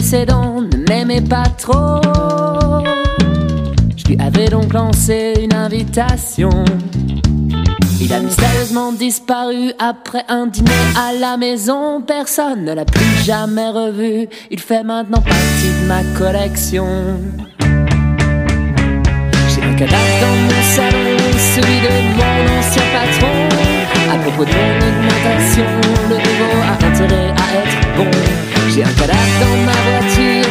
ne 0.02 0.90
m'aimait 0.90 1.22
pas 1.22 1.46
trop. 1.58 2.02
Je 3.96 4.08
lui 4.08 4.18
avais 4.20 4.48
donc 4.48 4.74
lancé 4.74 5.34
une 5.40 5.54
invitation. 5.54 6.50
Il 8.02 8.12
a 8.12 8.20
mystérieusement 8.20 8.94
disparu 8.94 9.74
après 9.78 10.24
un 10.28 10.48
dîner 10.48 10.72
à 10.98 11.14
la 11.14 11.38
maison. 11.38 12.02
Personne 12.02 12.66
ne 12.66 12.74
l'a 12.74 12.86
plus 12.86 13.24
jamais 13.24 13.70
revu. 13.70 14.28
Il 14.50 14.60
fait 14.60 14.84
maintenant 14.84 15.22
partie 15.22 15.72
de 15.82 15.88
ma 15.88 16.04
collection. 16.18 16.88
J'ai 19.50 19.62
un 19.62 19.76
cadavre 19.76 20.20
dans 20.20 20.36
mon 20.36 20.64
salon, 20.64 21.18
celui 21.38 21.80
de 21.80 21.92
mon 22.18 22.58
ancien 22.58 22.84
patron. 22.92 23.50
À 24.12 24.18
propos 24.18 24.46
de 24.46 24.52
mon 24.52 24.78
augmentation, 24.88 25.66
le 26.10 26.16
nouveau 26.16 26.58
a 26.64 26.86
intérêt 26.88 27.30
à 27.30 27.56
être 27.56 27.96
bon. 27.98 28.51
J'ai 28.74 28.86
un 28.86 28.94
cadavre 28.94 29.20
dans 29.42 29.58
ma 29.66 29.72
voiture, 29.74 30.46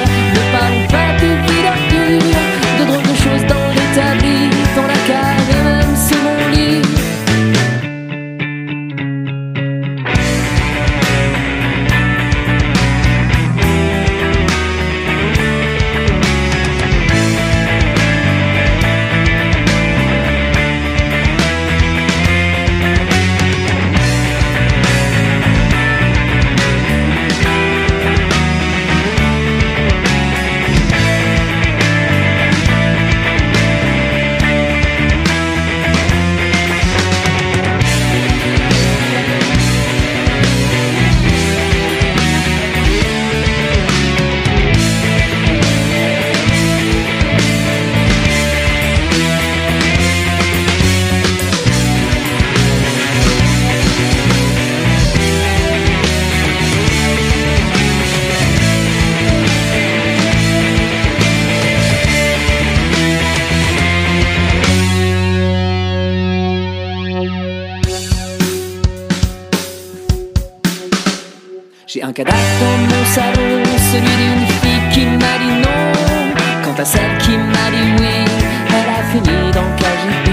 J'ai 71.92 72.04
un 72.04 72.12
cadavre 72.12 72.38
dans 72.60 72.78
mon 72.78 73.04
salon, 73.04 73.64
celui 73.90 74.14
d'une 74.20 74.46
fille 74.62 74.88
qui 74.92 75.06
m'a 75.06 75.34
dit 75.42 75.56
non. 75.58 76.32
Quant 76.62 76.80
à 76.80 76.84
celle 76.84 77.18
qui 77.18 77.36
m'a 77.36 77.66
dit 77.74 77.90
oui, 77.98 78.30
elle 78.68 78.90
a 78.94 79.02
fini 79.10 79.50
dans 79.50 79.66
KGB. 79.74 80.30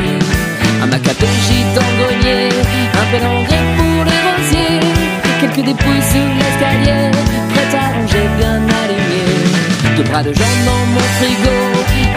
Un 0.84 0.88
le 0.88 1.93
grenier, 1.97 2.49
un 2.93 3.05
peu 3.09 3.17
d'engrais 3.25 3.65
pour 3.75 4.03
les 4.05 4.21
rosiers. 4.27 4.79
Quelques 5.41 5.65
dépouilles 5.65 6.05
sous 6.11 6.29
l'escalier, 6.38 7.09
prêtes 7.49 7.73
à 7.73 7.88
ranger 7.91 8.29
bien 8.38 8.61
alignées. 8.84 9.95
Deux 9.95 10.03
bras 10.03 10.21
de 10.21 10.34
jambes 10.34 10.63
dans 10.63 10.85
mon 10.93 11.07
frigo, 11.17 11.57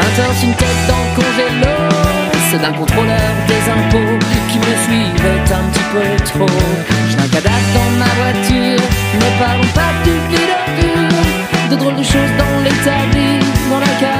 un 0.00 0.22
torse, 0.22 0.42
une 0.42 0.54
tête 0.54 0.82
dans 0.86 1.02
le 1.02 1.16
congélo. 1.16 2.09
C'est 2.50 2.58
d'un 2.58 2.72
contrôleur 2.72 3.30
des 3.46 3.70
impôts 3.70 4.18
qui 4.50 4.58
me 4.58 4.64
suivait 4.82 5.54
un 5.54 5.70
petit 5.70 5.86
peu 5.92 6.24
trop. 6.24 6.56
J'ai 7.08 7.16
un 7.16 7.28
cadavre 7.28 7.54
dans 7.74 7.90
ma 7.96 8.10
voiture, 8.18 8.84
ne 9.14 9.38
parlons 9.38 9.72
pas 9.72 9.92
du 10.02 10.10
vide 10.28 11.70
De 11.70 11.76
drôles 11.76 11.94
de 11.94 12.02
choses 12.02 12.34
dans 12.38 12.58
l'établi, 12.64 13.38
dans 13.70 13.78
la 13.78 13.86
cave 14.00 14.19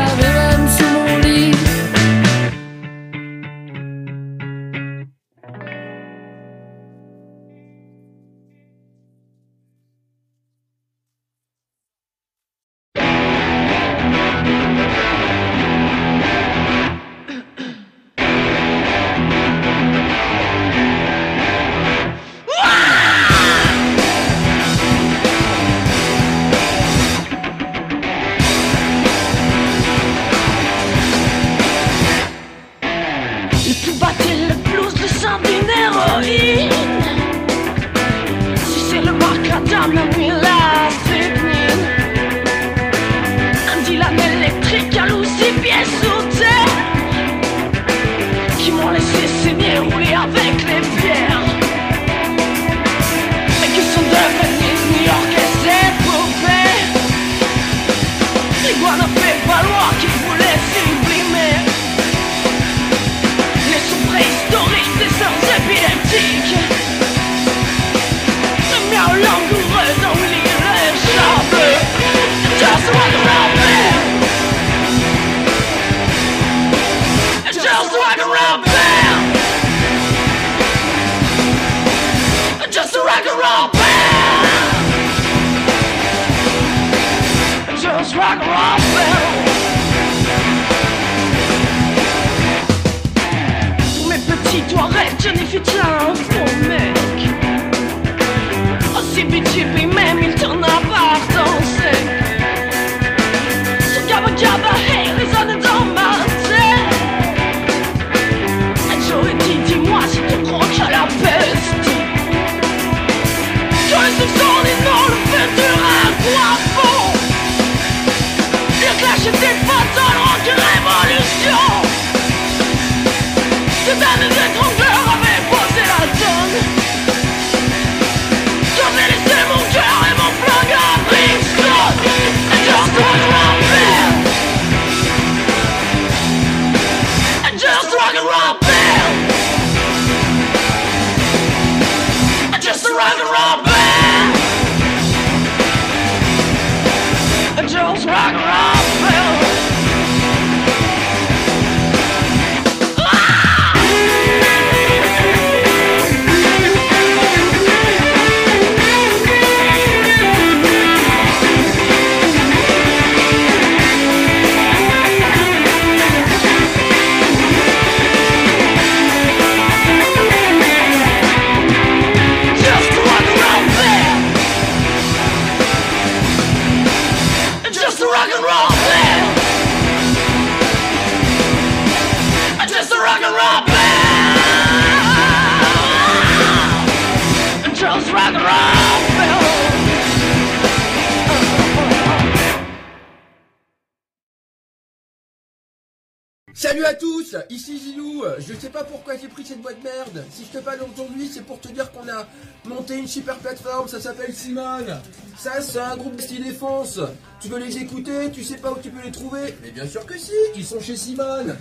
ici 197.48 197.78
Zilou. 197.78 198.24
Je 198.39 198.55
sais 198.55 198.70
pas 198.70 198.85
pourquoi 198.85 199.16
j'ai 199.16 199.28
pris 199.28 199.44
cette 199.44 199.61
boîte 199.61 199.78
de 199.78 199.85
merde. 199.85 200.24
Si 200.31 200.44
je 200.44 200.59
te 200.59 200.65
parle 200.65 200.81
aujourd'hui, 200.82 201.31
c'est 201.32 201.44
pour 201.44 201.61
te 201.61 201.69
dire 201.69 201.90
qu'on 201.93 202.09
a 202.09 202.27
monté 202.70 202.97
une 202.97 203.09
super 203.09 203.36
plateforme, 203.36 203.88
ça 203.88 204.01
s'appelle 204.01 204.32
Simone. 204.32 205.01
Ça, 205.36 205.60
c'est 205.60 205.80
un 205.80 205.97
groupe 205.97 206.20
style 206.20 206.44
défense. 206.44 207.01
Tu 207.40 207.48
veux 207.48 207.59
les 207.59 207.76
écouter, 207.78 208.30
tu 208.30 208.44
sais 208.44 208.56
pas 208.56 208.70
où 208.72 208.78
tu 208.80 208.90
peux 208.90 209.02
les 209.02 209.10
trouver 209.10 209.55
Mais 209.62 209.70
bien 209.70 209.88
sûr 209.88 210.05
que 210.05 210.16
si, 210.18 210.32
ils 210.55 210.64
sont 210.64 210.80
chez 210.80 210.97
Simone. 210.97 211.56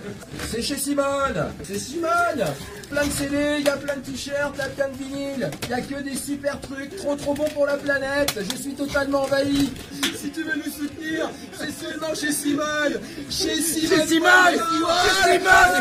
C'est 0.50 0.62
chez 0.62 0.78
Simone, 0.78 1.52
c'est 1.64 1.80
Simone. 1.80 2.46
Plein 2.90 3.06
de 3.06 3.12
CD, 3.12 3.56
il 3.60 3.66
y 3.66 3.70
a 3.70 3.78
plein 3.78 3.96
de 3.96 4.02
t-shirts, 4.02 4.54
il 4.56 4.60
y 4.60 4.62
a 4.62 4.70
plein 4.70 4.90
de 4.90 4.98
vinyles. 4.98 5.52
Il 5.64 5.70
y 5.70 5.74
a 5.74 5.82
que 5.82 6.04
des 6.04 6.16
super 6.16 6.60
trucs, 6.62 6.96
trop 6.98 7.16
trop 7.16 7.34
bons 7.34 7.50
pour 7.54 7.66
la 7.66 7.78
planète. 7.78 8.38
Je 8.38 8.56
suis 8.58 8.74
totalement 8.74 9.24
envahi. 9.24 9.72
Si 10.16 10.30
tu 10.30 10.44
veux 10.44 10.58
nous 10.58 10.72
soutenir, 10.72 11.30
c'est 11.58 11.72
seulement 11.72 12.14
chez 12.14 12.32
Simone. 12.32 13.00
Chez 13.30 13.62
Simone. 13.62 13.98
Chez 13.98 14.08
Simone. 14.08 14.60
Chez 15.24 15.38
Simone. 15.38 15.80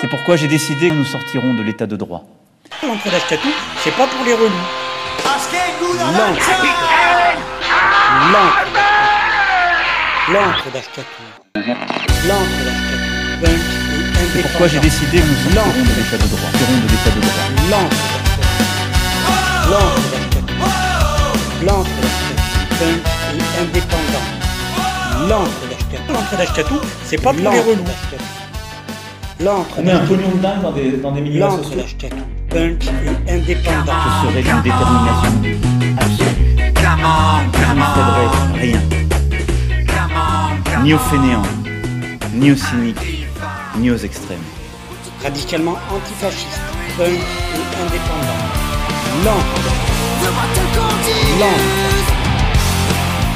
C'est 0.00 0.08
pourquoi 0.08 0.36
j'ai 0.36 0.48
décidé 0.48 0.88
que 0.90 0.94
nous 0.94 1.04
sortirons 1.04 1.54
de 1.54 1.62
l'état 1.62 1.86
de 1.86 1.96
droit. 1.96 2.24
L'entrée 2.86 3.10
d'Ashkatou, 3.10 3.48
c'est 3.82 3.96
pas 3.96 4.06
pour 4.06 4.24
les 4.24 4.34
relous. 4.34 4.50
L'encre. 6.16 6.50
C'est 14.32 14.42
pourquoi 14.42 14.68
j'ai 14.68 14.80
décidé 14.80 15.20
que 15.20 15.26
nous 15.26 15.34
sortirons 15.54 15.82
de 15.82 15.94
l'état 15.96 16.18
de 16.18 16.26
droit. 16.28 16.50
Sortirons 16.52 16.78
de 16.80 16.88
l'état 16.90 17.10
de 17.10 17.20
droit. 17.20 17.46
L'encre 17.70 17.96
d'Ashkatou. 20.10 20.54
L'encre 21.64 21.88
d'Ashkatou. 22.02 22.34
L'encre 22.82 23.04
et 23.32 23.60
indépendant. 23.62 24.33
L'encre 25.28 26.36
d'Ashkatou. 26.36 26.74
C'est 27.04 27.16
pas 27.22 27.32
pour 27.32 27.50
les 27.50 27.60
relous. 27.60 27.84
L'encre 29.40 29.74
On 29.78 29.82
met 29.82 29.92
un 29.92 30.00
pognon 30.00 30.28
de 30.34 30.38
dingue 30.38 30.62
dans 30.62 30.72
des, 30.72 30.90
dans 30.92 31.12
des 31.12 31.20
milieux 31.20 31.40
d'Ashkatou. 31.40 32.16
Punk 32.50 32.84
et 33.26 33.32
indépendant. 33.32 33.92
Ce 34.22 34.28
serait 34.28 34.42
d'une 34.42 34.62
détermination 34.62 35.32
absolue. 35.98 36.44
Je 37.52 37.70
ne 37.74 37.84
céderai 37.94 38.60
rien. 38.60 38.82
Ni 40.82 40.92
aux 40.92 40.98
fainéants, 40.98 41.42
ni 42.34 42.52
aux 42.52 42.56
cyniques, 42.56 43.26
ni 43.76 43.90
aux 43.90 43.96
extrêmes. 43.96 44.42
Radicalement 45.22 45.78
antifasciste. 45.90 46.60
Punk 46.98 47.08
et 47.08 47.82
indépendant. 47.82 48.42
L'encre 49.24 49.60
L'encre 51.40 52.03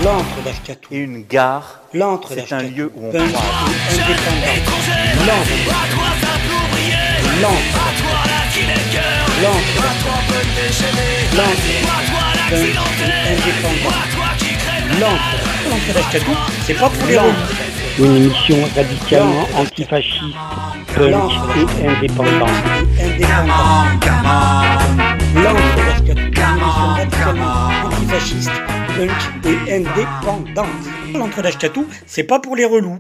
L'encre 0.05 0.43
d'Ashkatou. 0.45 0.89
Et 0.93 0.99
une 0.99 1.25
gare, 1.25 1.81
L'encre 1.93 2.29
c'est 2.35 2.53
un 2.53 2.63
lieu 2.63 2.93
où 2.95 3.07
on 3.07 3.11
et 3.11 3.19
indépendant. 3.19 3.35
L'encre 5.27 5.59
Punk 12.49 12.63
et 12.63 13.33
indépendant. 13.33 13.97
L'encre 15.01 15.37
L'encre 15.69 15.93
d'Ashkatou, 15.95 16.33
c'est 16.65 16.75
pas 16.75 16.91
pour 16.91 17.07
les. 17.07 17.19
Une 17.99 18.17
émission 18.17 18.59
radicalement 18.77 19.49
antifasciste, 19.57 20.23
punk 20.95 21.15
et 21.83 21.87
indépendante. 21.89 22.51
L'encre 25.35 25.77
d'Ashkatou, 25.77 26.21
une 26.21 26.39
émission 26.39 26.89
radicalement 26.95 27.71
antifasciste, 27.85 28.53
punk 28.99 29.11
et 29.45 29.75
indépendante. 29.75 30.67
L'encre 31.15 31.41
d'Ashkatou, 31.41 31.87
c'est 32.07 32.25
pas 32.25 32.41
pour 32.41 32.57
les 32.57 32.65
relous. 32.65 32.99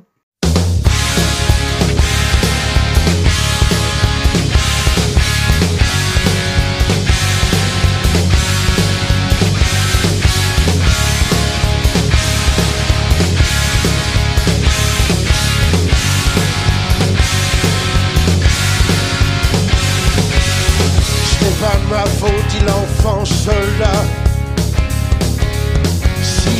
Ma 21.91 22.05
faute, 22.05 22.31
il 22.61 22.69
enfonce 22.69 23.49
là. 23.81 24.28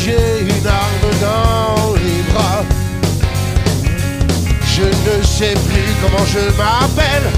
J'ai 0.09 0.41
une 0.41 0.67
arme 0.67 1.11
dans 1.21 1.95
les 1.97 2.23
bras, 2.33 2.65
je 4.75 4.85
ne 4.85 5.23
sais 5.23 5.53
plus 5.53 5.89
comment 6.01 6.25
je 6.25 6.39
m'appelle. 6.57 7.31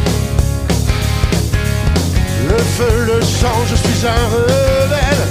Le 2.48 2.58
feu, 2.58 3.06
le 3.12 3.20
sang, 3.22 3.58
je 3.68 3.74
suis 3.74 4.06
un 4.06 4.24
rebelle. 4.36 5.26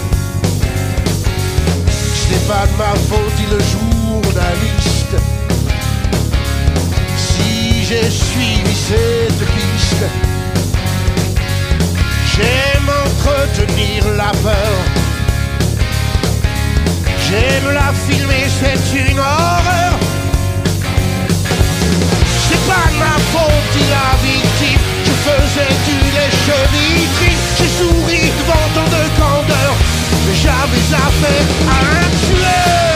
Ce 1.87 2.33
n'est 2.33 2.45
pas 2.45 2.67
de 2.67 2.77
ma 2.77 2.93
faute, 3.07 3.33
dit 3.37 3.47
le 3.49 3.59
journaliste. 3.73 5.15
Si 7.15 7.85
j'ai 7.85 8.09
suivi 8.09 8.75
cette 8.75 9.45
piste, 9.55 10.03
j'aime 12.35 12.89
entretenir 13.05 14.09
la 14.17 14.31
peur. 14.43 14.98
J'aime 17.29 17.71
la 17.73 17.93
filmer, 17.93 18.47
c'est 18.49 18.97
une 18.97 19.19
horreur. 19.19 19.99
C'est 22.47 22.67
pas 22.67 22.89
ma 22.97 23.19
faute, 23.31 23.51
dit 23.71 23.85
la 23.87 24.17
victime. 24.23 24.79
Je 25.05 25.11
faisais 25.11 25.73
du 25.85 25.97
lèche-vitrine. 26.15 27.37
J'ai 27.57 27.69
souri 27.77 28.31
devant 28.39 28.67
tant 28.73 28.89
de 28.89 29.03
candeur. 29.19 29.73
Mais 30.25 30.35
j'avais 30.41 30.95
affaire 30.95 31.45
à 31.69 31.77
un 31.97 32.09
tueur. 32.25 32.88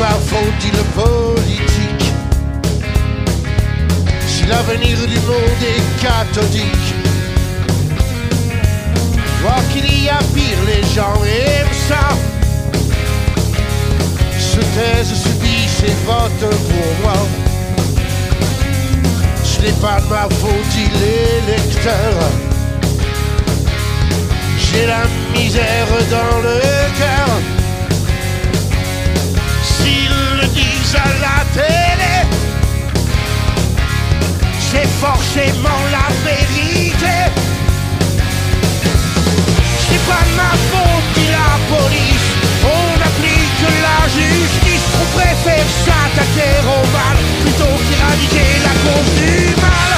Ce 0.00 0.04
n'est 0.04 0.08
pas 0.08 0.14
de 0.14 0.20
ma 0.20 0.26
faute, 0.30 0.58
dit 0.60 0.70
le 0.70 0.84
politique. 1.02 2.12
Si 4.26 4.46
l'avenir 4.46 4.96
du 5.06 5.18
monde 5.26 5.62
est 5.62 6.02
cathodique, 6.02 6.94
vois 9.42 9.62
qu'il 9.72 10.04
y 10.04 10.08
a 10.08 10.18
pire, 10.34 10.58
les 10.66 10.82
gens 10.94 11.22
aiment 11.22 11.78
ça. 11.88 12.16
Se 14.38 14.60
taisent, 14.60 15.12
subissent 15.12 15.82
et 15.86 15.96
votent 16.06 16.48
pour 16.48 16.90
moi. 17.02 17.20
Ce 19.44 19.60
n'est 19.60 19.80
pas 19.82 20.00
de 20.00 20.06
ma 20.06 20.28
faute, 20.30 20.68
dit 20.70 20.88
l'électeur. 21.00 22.14
J'ai 24.58 24.86
la 24.86 25.02
misère 25.34 25.88
dans 26.10 26.38
le 26.42 26.58
cœur. 26.98 27.59
La 30.94 31.44
télé, 31.54 32.28
c'est 34.58 34.88
forcément 35.00 35.82
la 35.92 36.08
vérité. 36.28 37.16
C'est 39.86 40.04
pas 40.08 40.26
ma 40.36 40.50
faute, 40.70 41.08
dit 41.14 41.28
la 41.30 41.50
police. 41.74 42.28
On 42.64 42.94
applique 43.08 43.62
la 43.86 44.08
justice. 44.08 44.86
On 45.00 45.18
préfère 45.18 45.68
s'attaquer 45.84 46.58
au 46.64 46.82
mal 46.92 47.16
plutôt 47.42 47.76
qu'éradiquer 47.86 48.50
la 48.66 48.74
cause 48.84 49.10
du 49.20 49.54
mal. 49.60 49.92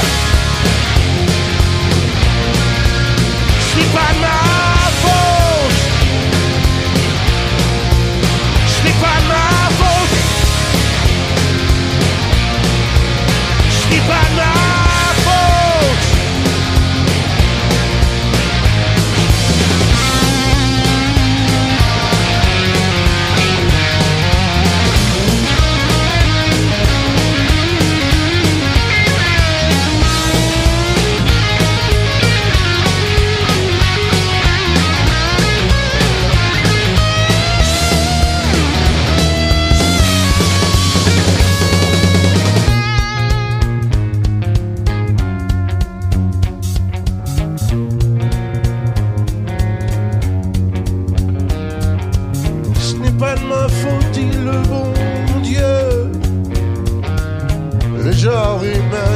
C'est 3.74 3.92
pas 3.92 4.12
ma 4.20 4.51
Keep 13.92 14.08
up. 14.08 14.21
Genre 58.22 58.62
humain 58.62 59.11